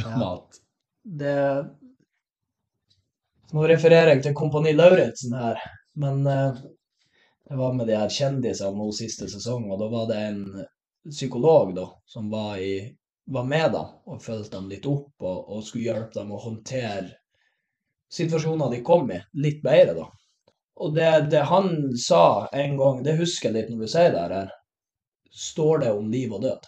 [0.00, 0.16] Ja.
[0.18, 0.58] mat?
[1.04, 1.36] Det
[3.54, 5.60] Nå refererer jeg til Kompani Lauritzen her,
[5.94, 6.56] men eh,
[7.48, 10.42] jeg var med de her kjendisene nå siste sesong, og da var det en
[11.10, 12.80] psykolog da, som var, i,
[13.30, 17.14] var med dem og fulgte dem litt opp og, og skulle hjelpe dem å håndtere
[18.12, 20.06] situasjoner de kom i, litt bedre, da.
[20.76, 24.24] Og det, det han sa en gang, det husker jeg litt når du sier det
[24.24, 24.50] her,
[25.36, 26.66] står det om liv og død.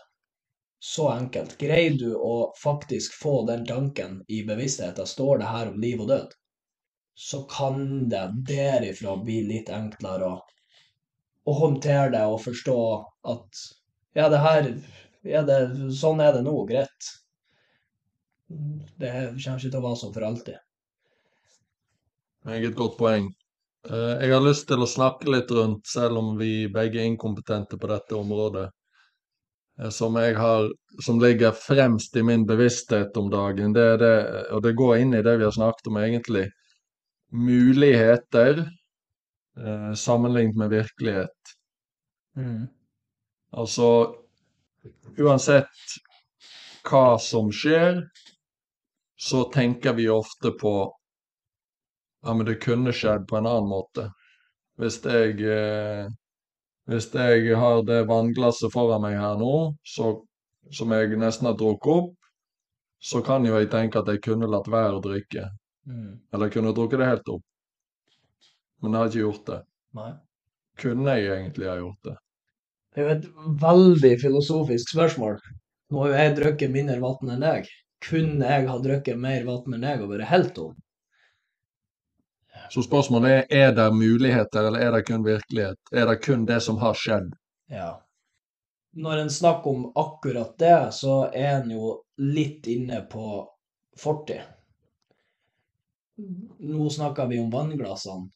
[0.80, 1.56] Så enkelt.
[1.58, 6.08] Greier du å faktisk få den tanken i bevisstheten, står det her om liv og
[6.12, 6.36] død,
[7.18, 10.36] så kan det derifra bli litt enklere å,
[11.48, 12.78] å håndtere det og forstå
[13.32, 13.64] at
[14.18, 14.70] ja, det her
[15.26, 15.58] ja, det,
[15.96, 17.11] sånn er det nå, greit.
[18.48, 20.61] Det kommer ikke til å være sånn for alltid.
[22.48, 23.28] Meget godt poeng.
[23.88, 27.78] Eh, Jeg har lyst til å snakke litt rundt, selv om vi begge er inkompetente
[27.78, 28.68] på dette området,
[29.80, 30.70] eh, som har
[31.04, 35.22] Som ligger fremst i min bevissthet om dagen, det det, og det går inn i
[35.22, 36.48] det vi har snakket om egentlig,
[37.30, 38.64] muligheter
[39.59, 41.55] eh, sammenlignet med virkelighet.
[43.53, 43.88] Altså,
[45.18, 45.97] uansett
[46.88, 48.03] hva som skjer,
[49.18, 50.75] så tenker vi ofte på
[52.23, 54.09] ja, men det kunne skjedd på en annen måte.
[54.79, 56.07] Hvis jeg, eh,
[56.90, 59.55] hvis jeg har det vannglasset foran meg her nå,
[59.87, 60.12] så,
[60.71, 62.14] som jeg nesten har drukket opp,
[62.99, 65.47] så kan jo jeg tenke at jeg kunne latt være å drikke.
[66.33, 67.44] Eller jeg kunne drukket det helt opp.
[68.82, 69.60] Men jeg har ikke gjort det.
[69.98, 70.10] Nei.
[70.78, 72.16] Kunne jeg egentlig ha gjort det?
[72.94, 75.38] Det er jo et veldig filosofisk spørsmål.
[75.90, 77.70] Nå har jo jeg drukket mindre vann enn deg.
[78.04, 80.76] Kunne jeg ha drukket mer vann enn deg og vært helt tom?
[82.68, 85.78] Så spørsmålet er er det muligheter, eller er det kun virkelighet?
[85.92, 87.32] Er det kun det som har skjedd?
[87.72, 88.00] Ja.
[88.92, 93.46] Når en snakker om akkurat det, så er en jo litt inne på
[93.96, 94.42] fortid.
[96.18, 98.28] Nå snakker vi om vannglassene,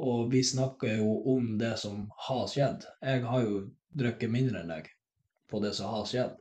[0.00, 2.86] og vi snakker jo om det som har skjedd.
[3.04, 3.64] Jeg har jo
[4.00, 4.88] drukket mindre enn deg
[5.50, 6.36] på det som har skjedd.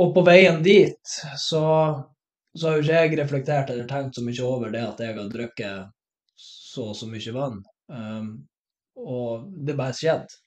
[0.00, 1.64] Og på veien dit så,
[2.54, 5.30] så har jo ikke jeg reflektert eller tenkt så mye over det at jeg har
[5.32, 5.92] drukket
[6.40, 7.60] så og så mye vann.
[7.86, 8.30] Um,
[8.98, 10.40] og det bare skjedde.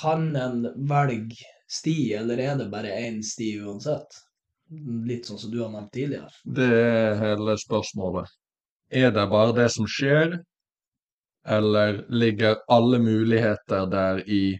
[0.00, 4.20] Kan en velge sti, eller er det bare én sti uansett?
[5.06, 6.30] Litt sånn som du har nevnt tidligere.
[6.44, 8.30] Det er hele spørsmålet.
[8.90, 10.38] Er det bare det som skjer,
[11.46, 14.58] eller ligger alle muligheter der i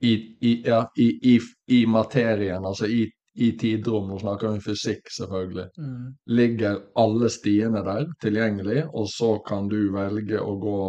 [0.00, 5.10] i, i, ja, i, i, i materien, altså i, i tidrom, nå snakker vi fysikk
[5.10, 5.64] selvfølgelig,
[6.38, 10.80] ligger alle stiene der tilgjengelig, og så kan du velge å gå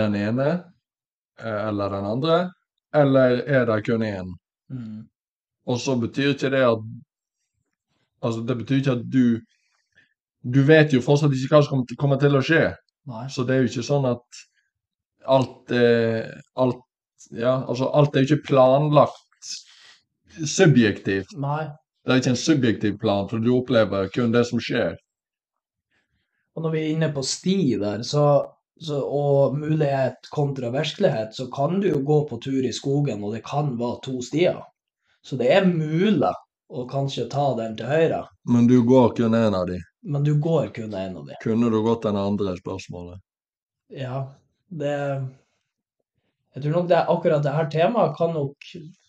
[0.00, 2.38] den ene eh, eller den andre,
[2.92, 4.34] eller er det kun én?
[4.68, 5.06] Mm.
[5.68, 6.88] Og så betyr ikke det at
[8.18, 9.38] Altså, det betyr ikke at du
[10.42, 12.74] Du vet jo fortsatt ikke hva som kommer til- å skje.
[13.08, 13.26] Nei.
[13.28, 14.42] Så det er jo ikke sånn at
[15.26, 16.84] alt eh, Alt
[17.34, 19.48] Ja, altså, alt er jo ikke planlagt
[20.46, 21.34] subjektivt.
[21.36, 21.66] Nei.
[22.04, 24.94] Det er ikke en subjektiv plan, for du opplever kun det som skjer.
[26.56, 28.24] Og når vi er inne på sti der, så,
[28.80, 33.34] så, og mulighet kontra virkelighet, så kan du jo gå på tur i skogen, og
[33.34, 34.62] det kan være to stier.
[35.26, 36.32] Så det er mulig
[36.70, 39.78] å kanskje ta den til høyre, Men du går kun én av de.
[40.02, 41.34] men du går kun en av de.
[41.42, 43.20] Kunne du gått den andre, spørsmålet.
[43.90, 44.34] Ja,
[44.68, 44.92] det
[46.54, 48.56] Jeg tror nok det er akkurat det her temaet kan nok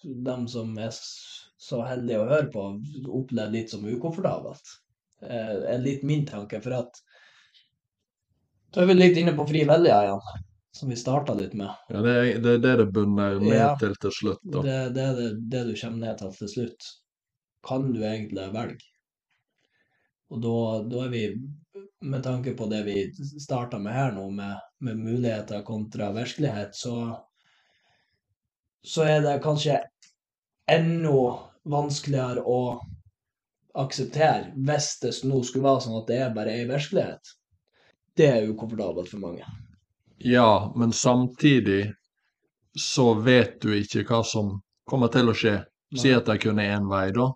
[0.04, 2.64] dem som er så heldige å høre på,
[3.10, 4.62] oppleve litt som ukomfortabelt.
[5.20, 7.00] Det er litt min tanke, for at
[8.72, 10.22] Da er vi litt inne på fri vilje igjen,
[10.78, 11.74] som vi starta litt med.
[11.90, 13.76] Ja, det er det er det, det bunner ned Ja.
[13.82, 14.40] til til slutt.
[14.44, 14.62] da.
[14.62, 16.92] Det, det er det, det du kommer ned til til slutt.
[17.70, 18.90] Kan du egentlig velge?
[20.30, 20.56] Og da,
[20.90, 21.24] da er vi,
[22.06, 22.98] med tanke på det vi
[23.42, 26.96] starta med her nå, med, med muligheter kontra virkelighet, så,
[28.86, 29.80] så er det kanskje
[30.70, 31.24] enda
[31.70, 32.62] vanskeligere å
[33.80, 37.34] akseptere hvis det nå skulle være sånn at det er bare ei virkelighet.
[38.18, 39.46] Det er ukomfortabelt for mange.
[40.20, 41.94] Ja, men samtidig
[42.76, 44.58] så vet du ikke hva som
[44.90, 45.60] kommer til å skje.
[45.98, 47.32] Si at det kun er én vei, da.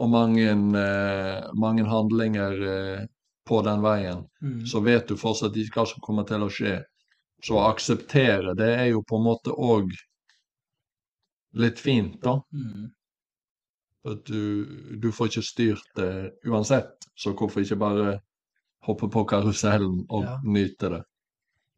[0.00, 0.46] Og mange,
[0.80, 3.02] eh, mange handlinger eh,
[3.48, 4.22] på den veien.
[4.42, 4.62] Mm.
[4.66, 6.78] Så vet du fortsatt ikke hva som kommer til å skje.
[7.44, 9.92] Så å akseptere det er jo på en måte òg
[11.60, 12.38] litt fint, da.
[12.52, 12.88] Mm.
[14.10, 16.10] At du, du får ikke styrt det
[16.48, 17.08] uansett.
[17.18, 18.18] Så hvorfor ikke bare
[18.86, 20.36] hoppe på karusellen og Ja.
[20.44, 21.02] nyte det?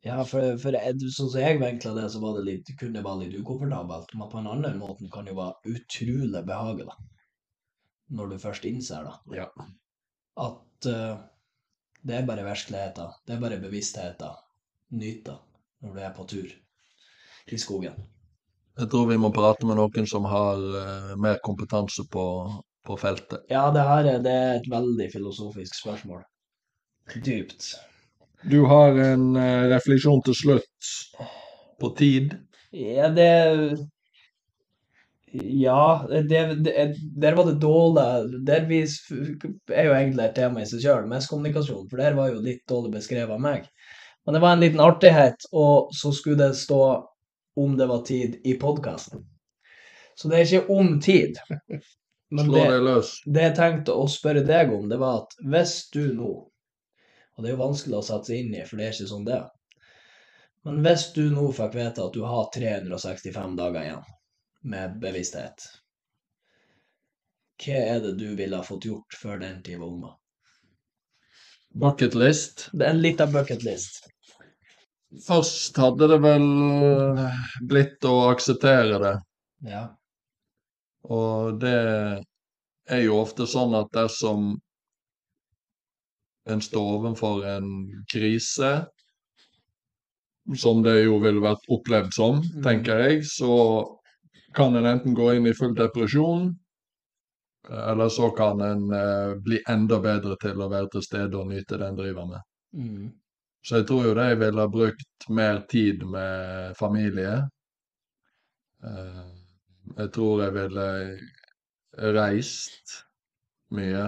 [0.02, 3.24] Ja, for, for sånn som jeg vinkla det, så var det litt, kunne det være
[3.26, 4.14] litt ukomfortabelt.
[4.18, 6.96] Men på en annen måte kan det jo være utrolig behagelig.
[8.12, 9.46] Når du først innser da, Ja.
[10.40, 11.20] At uh,
[12.02, 13.12] det er bare virkeligheten.
[13.26, 14.40] Det er bare bevisstheten.
[14.92, 15.36] Nyte
[15.82, 16.50] når du er på tur
[17.48, 17.94] i skogen.
[18.78, 22.26] Jeg tror vi må prate med noen som har uh, mer kompetanse på,
[22.86, 23.46] på feltet.
[23.52, 26.22] Ja, det her er, det er et veldig filosofisk spørsmål.
[27.12, 27.74] Dypt.
[28.48, 30.92] Du har en uh, refleksjon til slutt
[31.80, 32.36] på tid.
[32.72, 33.28] Ja, det
[35.32, 40.68] Ja, det, det, der var det dårlig Der vi er jo egentlig et tema i
[40.68, 43.64] seg sjøl, miskommunikasjon, for der var jo litt dårlig beskrevet av meg.
[44.26, 46.82] Men det var en liten artighet, og så skulle det stå
[47.56, 49.24] om det var tid i podkasten.
[50.14, 51.40] Så det er ikke om tid.
[52.32, 52.94] Men Slå det,
[53.32, 56.30] det jeg tenkte å spørre deg om, det var at hvis du nå
[57.32, 59.24] Og det er jo vanskelig å sette seg inn i, for det er ikke sånn
[59.24, 59.46] det er.
[60.68, 64.10] Men hvis du nå fikk vite at du har 365 dager igjen
[64.62, 65.64] med bevissthet,
[67.62, 70.12] hva er det du ville ha fått gjort før den tid var omme?
[71.74, 72.66] Bucket list.
[72.72, 74.02] Det er en liten bucketlist.
[75.26, 76.44] Først hadde det vel
[77.68, 79.14] blitt å akseptere det.
[79.70, 79.86] Ja.
[81.08, 81.76] Og det
[82.92, 84.52] er jo ofte sånn at dersom
[86.50, 87.68] en står overfor en
[88.12, 88.72] krise,
[90.58, 92.62] som det jo ville vært opplevd som, Mm.
[92.64, 93.52] tenker jeg, så
[94.54, 96.50] kan en enten gå inn i full depresjon,
[97.70, 101.78] eller så kan en eh, bli enda bedre til å være til stede og nyte
[101.78, 102.48] det en driver med.
[102.76, 103.10] Mm.
[103.62, 107.36] Så jeg tror jo de ville ha brukt mer tid med familie.
[108.82, 109.22] Eh,
[109.98, 110.88] Jeg tror jeg ville
[112.14, 112.92] reist
[113.74, 114.04] mye.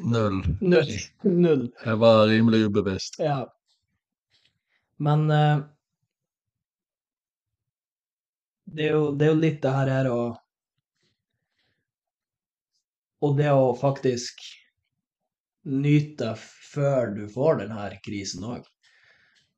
[0.05, 0.43] Null.
[0.61, 0.93] Null.
[1.25, 1.65] Null.
[1.85, 3.17] Jeg var rimelig ubevisst.
[3.19, 3.39] Ja.
[5.03, 5.65] Men uh,
[8.65, 10.21] det, er jo, det er jo litt det her å
[13.27, 14.41] Og det å faktisk
[15.67, 18.67] nyte før du får denne krisen òg.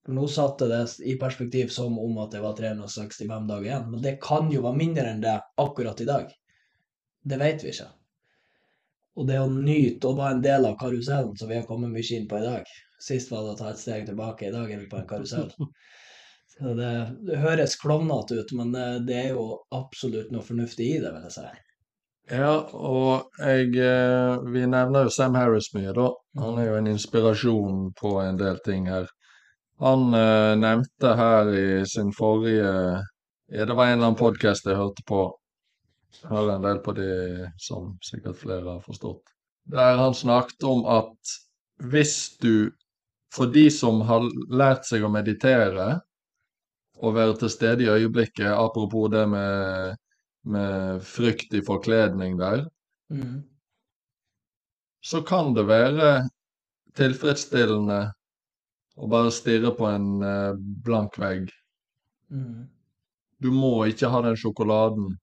[0.09, 3.91] Nå satte det i perspektiv som om at det var 365 dager igjen.
[3.93, 6.33] Men det kan jo være mindre enn det akkurat i dag.
[7.29, 7.91] Det vet vi ikke.
[9.19, 12.17] Og det å nyte og være en del av karusellen som vi har kommet mye
[12.17, 12.73] inn på i dag.
[13.03, 15.51] Sist var det å ta et steg tilbake, i dag er vi på en karusell.
[16.59, 16.93] Så det,
[17.29, 21.27] det høres klovnete ut, men det, det er jo absolutt noe fornuftig i det, vil
[21.29, 21.68] jeg si.
[22.29, 26.11] Ja, og jeg eh, Vi nevner jo Sam Harris mye, da.
[26.43, 29.07] Han er jo en inspirasjon på en del ting her.
[29.81, 32.69] Han eh, nevnte her i sin forrige
[33.49, 35.23] Ja, det var en eller annen podkast jeg hørte på.
[36.19, 37.09] Jeg hører en del på de
[37.65, 39.23] som sikkert flere har forstått.
[39.73, 41.39] Der han snakket om at
[41.89, 42.71] hvis du
[43.33, 45.99] For de som har lært seg å meditere
[46.97, 49.99] og være til stede i øyeblikket, apropos det med
[50.49, 52.67] med frykt i forkledning der,
[53.11, 53.43] Mm.
[55.01, 56.29] så kan det være
[56.99, 58.01] tilfredsstillende
[58.99, 60.53] å bare stirre på en eh,
[60.85, 61.49] blank vegg.
[62.29, 62.67] Mm.
[63.41, 65.15] Du må ikke ha den sjokoladen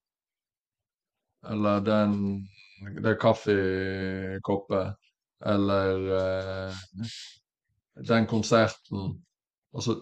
[1.45, 2.15] eller den
[3.03, 4.95] det kaffekoppet
[5.45, 6.85] eller eh,
[8.07, 9.11] den konserten.
[9.75, 9.99] Altså,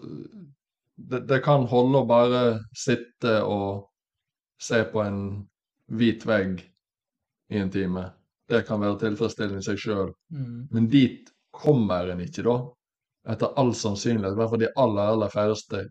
[0.96, 2.42] det, det kan holde å bare
[2.76, 3.90] sitte og
[4.64, 5.24] se på en
[5.92, 6.62] hvit vegg
[7.52, 8.06] i en time.
[8.48, 10.12] Det kan være tilfredsstillende i seg sjøl.
[10.32, 10.68] Mm.
[10.72, 12.56] Men dit kommer en ikke, da.
[13.34, 14.34] Etter all sannsynlighet.
[14.34, 15.84] I hvert fall de aller, aller færreste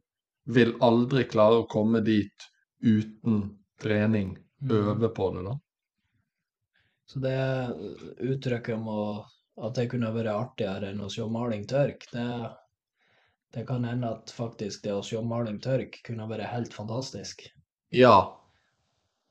[0.54, 2.50] vil aldri klare å komme dit
[2.84, 3.46] uten
[3.82, 4.36] trening.
[4.64, 4.74] Mm.
[4.80, 5.56] Øve på det, da.
[7.10, 7.38] Så det
[8.24, 8.90] uttrykket om
[9.62, 12.28] at det kunne vært artigere enn å se maling tørk, det,
[13.54, 17.46] det kan hende at faktisk det å se maling tørk kunne vært helt fantastisk.
[17.94, 18.16] Ja,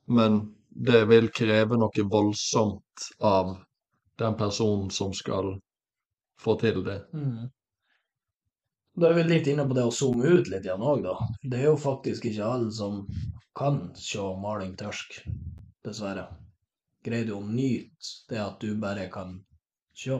[0.07, 3.57] men det vil kreve noe voldsomt av
[4.19, 5.55] den personen som skal
[6.41, 7.03] få til det.
[7.13, 7.51] Mm.
[8.95, 11.15] Da er vi litt inne på det å zoome ut litt igjen òg, da.
[11.41, 13.07] Det er jo faktisk ikke alle som
[13.57, 15.23] kan se maling tørsk,
[15.85, 16.27] dessverre.
[17.05, 19.39] Greier du å nyte det at du bare kan
[19.97, 20.19] se?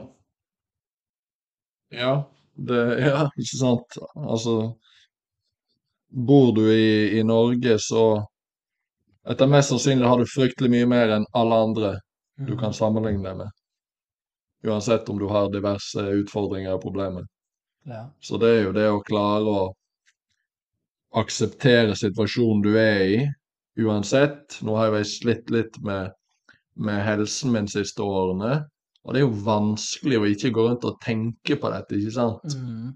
[1.93, 2.23] Ja,
[2.53, 3.95] Det, ja, ikke sant.
[4.13, 4.75] Altså
[6.13, 8.03] Bor du i, i Norge, så
[9.29, 11.91] Etter mest sannsynlig har du fryktelig mye mer enn alle andre
[12.37, 12.59] du Mm.
[12.59, 13.49] kan sammenligne deg med.
[14.65, 17.23] Uansett om du har diverse utfordringer og problemer.
[17.85, 18.09] Ja.
[18.19, 19.73] Så det er jo det å klare å
[21.21, 23.27] akseptere situasjonen du er i,
[23.83, 24.57] uansett.
[24.65, 26.11] Nå har jeg slitt litt med,
[26.75, 28.63] med helsen min de siste årene,
[29.03, 32.55] og det er jo vanskelig å ikke gå rundt og tenke på dette, ikke sant?
[32.57, 32.93] Mm.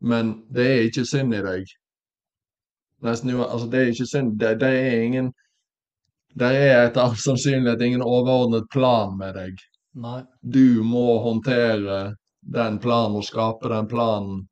[0.00, 1.64] Men det er ikke synd i deg.
[3.04, 5.32] Nesten altså det er ikke synd, det, det er ingen
[6.36, 9.60] Det er etter all sannsynlighet ingen overordnet plan med deg.
[9.96, 10.20] Nei.
[10.40, 14.42] Du må håndtere den planen og skape den planen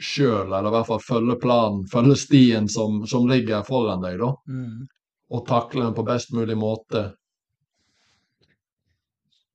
[0.00, 4.32] sjøl, eller i hvert fall følge planen, følge stien som, som ligger foran deg, da.
[4.48, 4.88] Mm.
[5.34, 7.04] Og takle den på best mulig måte.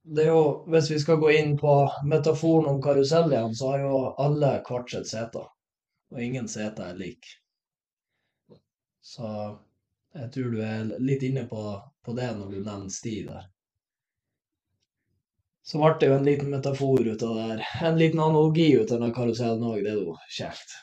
[0.10, 1.74] Det er jo, hvis vi skal gå inn på
[2.10, 5.44] metaforen om karusell igjen, så har jo alle hvert sitt sete.
[6.10, 7.28] Og ingen sete er lik.
[9.10, 9.30] Så
[10.14, 11.64] jeg tror du er litt inne på,
[12.06, 13.48] på det når du nevner sti der.
[15.66, 17.64] Så ble det jo en liten metafor ut av det her.
[17.90, 19.82] En liten analogi ut av den karusellen òg.
[19.86, 20.78] Det er jo kjekt.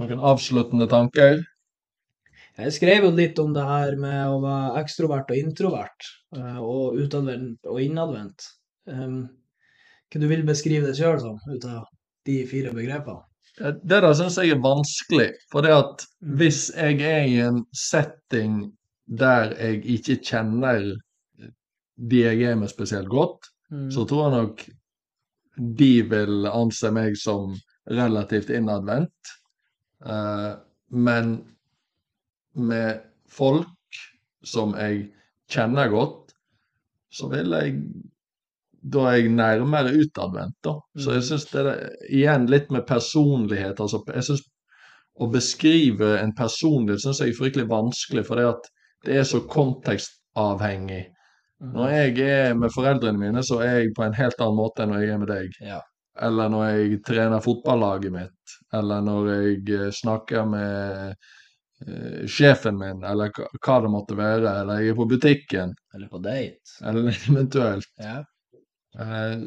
[0.00, 1.42] Noen avsluttende tanker?
[2.60, 6.98] Jeg skrev jo litt om det her med å være ekstrovert og introvert, eh, og
[7.00, 8.48] utadvendt og innadvendt.
[8.88, 9.22] Um,
[10.12, 11.86] hva du vil beskrive det sjøl som, ut av
[12.28, 13.24] de fire begrepene?
[13.60, 15.30] Eh, Det der syns jeg er vanskelig.
[15.52, 18.72] For det at hvis jeg er i en setting
[19.06, 20.94] der jeg ikke kjenner
[22.10, 23.90] de jeg er med spesielt godt, Mm.
[23.90, 24.62] så tror jeg nok
[25.78, 27.54] de vil anse meg som
[27.88, 29.30] relativt innadvendt.
[30.04, 30.58] Uh,
[30.90, 31.30] men
[32.54, 33.66] med folk
[34.44, 35.06] som jeg
[35.48, 36.34] kjenner godt,
[37.12, 37.78] så vil jeg
[38.82, 40.72] Da er jeg nærmere utadvendt, da.
[40.98, 41.26] Så jeg Mhm.
[41.28, 43.78] syns det er igjen litt med personlighet.
[43.80, 44.42] Altså, jeg synes
[45.20, 51.04] å beskrive en personlighet syns jeg er fryktelig vanskelig, for det er så kontekstavhengig.
[51.62, 51.72] Mm.
[51.76, 54.90] Når jeg er med foreldrene mine, så er jeg på en helt annen måte enn
[54.90, 55.50] når jeg er med deg.
[55.60, 55.80] Ja.
[56.20, 58.56] Eller når jeg trener fotballaget mitt.
[58.74, 61.14] Eller når jeg eh, snakker med
[61.86, 63.30] eh, sjefen min, eller
[63.62, 64.56] hva det måtte være.
[64.62, 66.76] Eller jeg er på butikken, Eller på date.
[66.82, 67.86] eller eventuelt.
[68.02, 68.18] Ja.
[68.98, 69.38] Eh,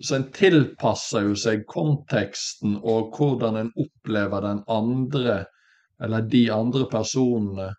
[0.00, 5.36] Så en tilpasser jo seg konteksten og hvordan en opplever den andre,
[6.04, 7.70] eller de andre personene.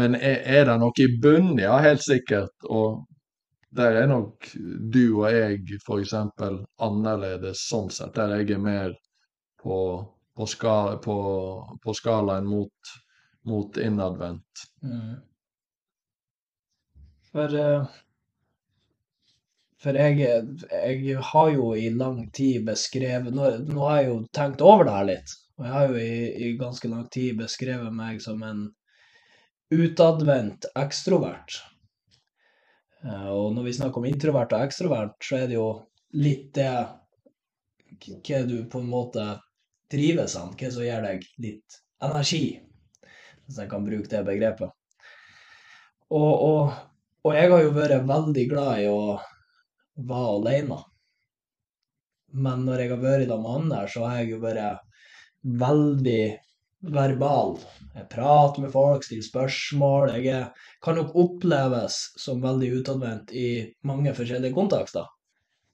[0.00, 1.60] Men er, er det noe i bunnen?
[1.62, 2.54] Ja, helt sikkert.
[2.66, 3.04] Og
[3.74, 4.48] der er nok
[4.94, 6.14] du og jeg f.eks.
[6.88, 8.14] annerledes sånn sett.
[8.18, 8.96] Der jeg er mer
[9.62, 9.78] på,
[10.36, 11.18] på, ska, på,
[11.84, 12.94] på skalaen mot,
[13.50, 14.66] mot innadvendt.
[14.82, 15.14] Mm.
[17.32, 17.86] For eh,
[19.84, 20.16] For jeg,
[20.72, 24.94] jeg har jo i lang tid beskrevet nå, nå har jeg jo tenkt over det
[24.96, 25.34] her litt.
[25.58, 26.14] Og jeg har jo i,
[26.46, 28.64] i ganske lang tid beskrevet meg som en
[29.74, 31.58] utadvendt ekstrovert.
[33.04, 35.68] Eh, Og når vi snakker om introvert og ekstrovert, så er det jo
[36.16, 36.70] litt det
[38.04, 39.24] Hva du på en måte
[39.92, 42.58] trives av, hva som gir deg litt energi,
[43.44, 44.72] hvis jeg kan bruke det begrepet.
[46.10, 46.72] Og, og,
[47.24, 48.98] og jeg har jo vært veldig glad i å
[49.96, 50.80] være alene.
[52.34, 54.82] Men når jeg har vært sammen med der, så har jeg jo vært
[55.62, 56.22] veldig
[56.94, 57.56] verbal.
[57.94, 60.14] Jeg prater med folk, stiller spørsmål.
[60.18, 63.48] Jeg er, kan nok oppleves som veldig utadvendt i
[63.86, 65.06] mange forskjellige kontekster.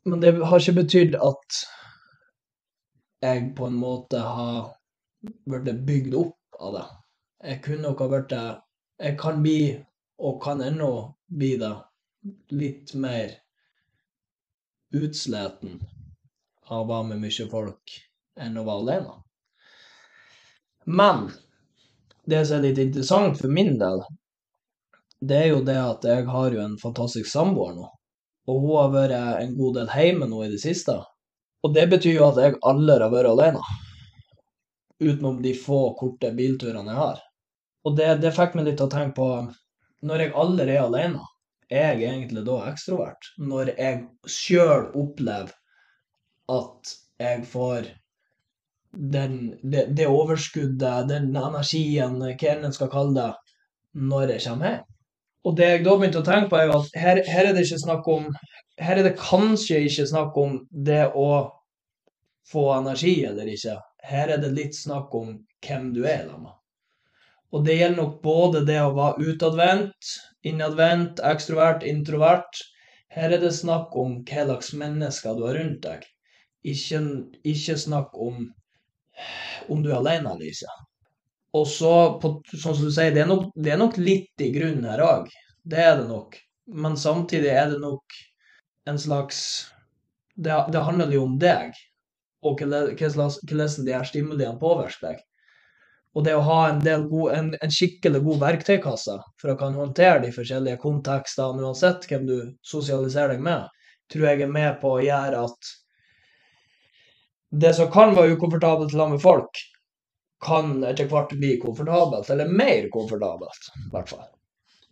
[0.05, 1.61] Men det har ikke betydd at
[3.25, 4.71] jeg på en måte har
[5.49, 6.87] blitt bygd opp av det.
[7.51, 8.35] Jeg kunne nok ha blitt
[9.01, 9.61] Jeg kan bli,
[10.21, 11.73] og kan ennå bli det,
[12.53, 13.33] litt mer
[14.95, 15.81] utsliten
[16.71, 17.95] av å være med mye folk
[18.41, 19.15] enn å være alene.
[20.87, 21.29] Men
[22.31, 24.03] det som er litt interessant for min del,
[25.21, 27.89] det er jo det at jeg har jo en fantastisk samboer nå.
[28.49, 30.97] Og hun har vært en god del hjemme nå i det siste.
[31.63, 33.61] Og det betyr jo at jeg aldri har vært alene.
[35.01, 37.21] Utenom de få korte bilturene jeg har.
[37.85, 39.29] Og det, det fikk meg litt til å tenke på
[40.09, 41.21] Når jeg aldri er alene,
[41.71, 43.31] jeg egentlig da ekstrovert?
[43.39, 45.55] Når jeg sjøl opplever
[46.51, 47.91] at jeg får
[48.91, 53.31] den, det, det overskuddet, den energien, hva enn en skal kalle det,
[53.95, 54.89] når jeg kommer hjem.
[55.47, 57.85] Og det jeg da begynte å tenke på, er at her, her er det ikke
[57.87, 58.27] snakk om
[58.81, 61.31] Her er det kanskje ikke snakk om det å
[62.49, 63.75] få energi eller ikke.
[64.09, 65.35] Her er det litt snakk om
[65.67, 66.60] hvem du er sammen med.
[67.51, 70.13] Og det gjelder nok både det å være utadvendt,
[70.47, 72.61] innadvendt, ekstrovert, introvert.
[73.11, 76.07] Her er det snakk om hva slags mennesker du har rundt deg.
[76.63, 77.01] ikke,
[77.43, 78.51] ikke snakk om
[79.69, 80.71] om du er alene, Alicia.
[81.57, 81.93] Og så,
[82.23, 85.31] sånn som du sier, det er nok, det er nok litt i grunnen her òg.
[85.67, 86.39] Det er det nok.
[86.71, 88.19] Men samtidig er det nok
[88.89, 89.41] en slags
[90.41, 91.75] Det, det handler jo om deg,
[92.47, 95.19] og hvordan de her stimuliene påvirker deg.
[96.19, 100.25] Og det å ha en, god, en, en skikkelig god verktøykasse for å kan håndtere
[100.25, 103.69] de forskjellige kontekstene, uansett hvem du sosialiserer deg med,
[104.11, 105.71] tror jeg er med på å gjøre at
[107.63, 109.63] det som kan være ukomfortabelt sammen med folk,
[110.41, 114.29] kan etter hvert bli komfortabelt, eller mer komfortabelt, i hvert fall.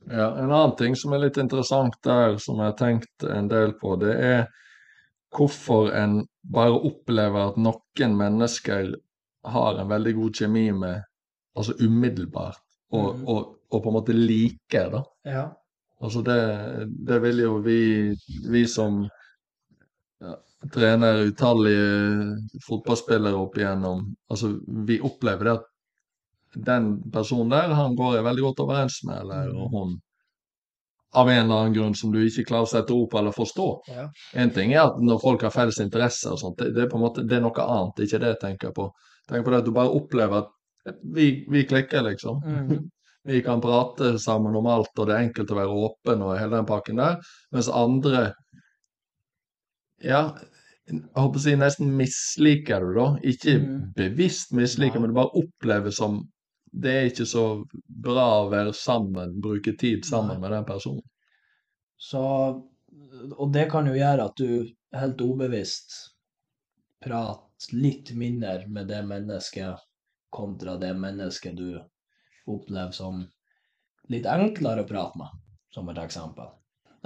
[0.09, 3.75] Ja, En annen ting som er litt interessant der, som jeg har tenkt en del
[3.81, 4.43] på, det er
[5.35, 6.21] hvorfor en
[6.53, 8.95] bare opplever at noen mennesker
[9.49, 11.08] har en veldig god kjemi med
[11.59, 12.61] altså umiddelbart,
[12.95, 13.25] og, mm.
[13.29, 15.03] og, og på en måte liker, da.
[15.29, 15.47] Ja.
[15.99, 16.39] Altså det,
[17.09, 17.81] det vil jo vi,
[18.53, 19.01] vi som
[20.23, 20.37] ja,
[20.75, 24.53] trener utallige fotballspillere opp igjennom, altså
[24.87, 25.67] vi opplever det at
[26.55, 29.99] den personen der, han går jeg veldig godt overens med, eller og hun.
[31.17, 33.69] Av en eller annen grunn som du ikke klarer å sette ord på eller forstå.
[33.95, 34.07] ja.
[34.37, 36.99] En ting er at når folk har felles interesser og sånt, det, det er på
[36.99, 38.89] en måte det er noe annet, det er ikke det jeg tenker på.
[39.25, 40.53] Jeg tenker på det at du bare opplever at
[41.15, 42.45] vi, vi klikker, liksom.
[42.45, 42.87] Mm.
[43.29, 46.55] Vi kan prate sammen om alt, og det er enkelt å være åpen og hele
[46.55, 47.19] den pakken der.
[47.53, 48.23] Mens andre
[50.01, 50.23] ja,
[50.89, 53.09] jeg håper å si nesten misliker du, da.
[53.29, 53.75] Ikke mm.
[53.99, 55.05] bevisst misliker, Nei.
[55.05, 56.23] men du bare opplever som
[56.73, 57.45] det er ikke så
[58.07, 60.43] bra å være sammen, bruke tid sammen Nei.
[60.45, 61.05] med den personen.
[61.99, 62.23] Så
[63.39, 65.95] Og det kan jo gjøre at du helt ubevisst
[67.05, 69.88] prater litt mindre med det mennesket
[70.35, 71.79] kontra det mennesket du
[72.49, 73.23] opplever som
[74.13, 75.33] litt enklere å prate med,
[75.75, 76.51] som et eksempel.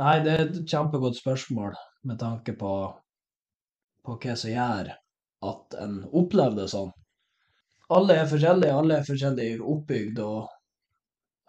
[0.01, 1.77] Nei, det er et kjempegodt spørsmål
[2.09, 2.73] med tanke på,
[4.07, 4.93] på hva som gjør
[5.53, 6.93] at en opplever det sånn.
[7.93, 10.53] Alle er forskjellige, alle er forskjellig oppbygd og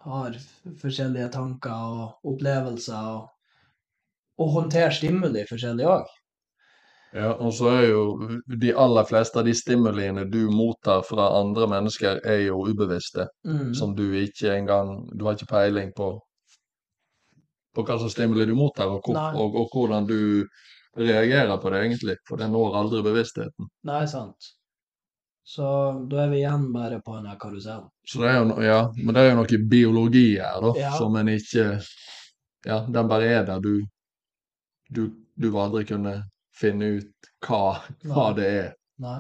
[0.04, 0.36] har
[0.82, 3.14] forskjellige tanker og opplevelser.
[3.14, 3.30] og
[4.42, 6.12] og håndtere stimuli forskjellig òg.
[7.14, 8.04] Ja, og så er jo
[8.62, 13.28] de aller fleste av de stimuliene du mottar fra andre mennesker, er jo ubevisste.
[13.46, 13.74] Mm.
[13.78, 16.16] Som du ikke engang Du har ikke peiling på
[17.74, 20.46] på hva slags stimuli du mottar, og, hvor, og, og hvordan du
[20.98, 22.16] reagerer på det, egentlig.
[22.30, 23.70] For det når aldri bevisstheten.
[23.90, 24.52] Nei, sant.
[25.44, 25.66] Så
[26.12, 27.90] da er vi igjen bare på den her karusellen.
[28.08, 30.92] Så det er jo, ja, men det er jo noe biologi her, da, Ja.
[30.98, 31.66] som en ikke
[32.66, 33.60] Ja, den bare er der.
[33.60, 33.82] Du,
[34.96, 36.14] du, du aldri kunne
[36.64, 37.78] finne ut hva,
[38.10, 38.70] hva det er.
[39.04, 39.20] Nei.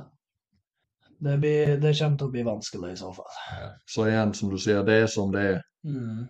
[1.23, 3.35] Det, blir, det kommer til å bli vanskelig i så fall.
[3.87, 5.61] Så igjen, som du sier, det er som det er.
[5.87, 6.23] Mm.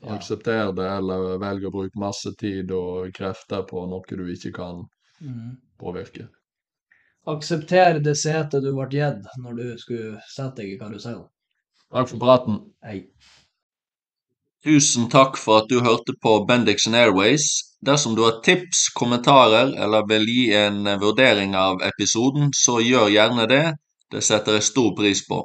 [0.00, 0.14] Ja.
[0.16, 4.84] Aksepter det, eller velg å bruke masse tid og krefter på noe du ikke kan
[5.22, 5.56] Mm.
[5.78, 6.24] påvirke.
[7.30, 11.28] Aksepter det setet du ble gitt når du skulle sette deg i karusellen.
[11.92, 12.56] Takk for praten.
[12.82, 13.04] Hei.
[14.64, 17.71] Tusen takk for at du hørte på Bendixen Airways.
[17.82, 23.48] Dersom du har tips, kommentarer eller vil gi en vurdering av episoden, så gjør gjerne
[23.50, 23.64] det.
[24.12, 25.40] Det setter jeg stor pris på.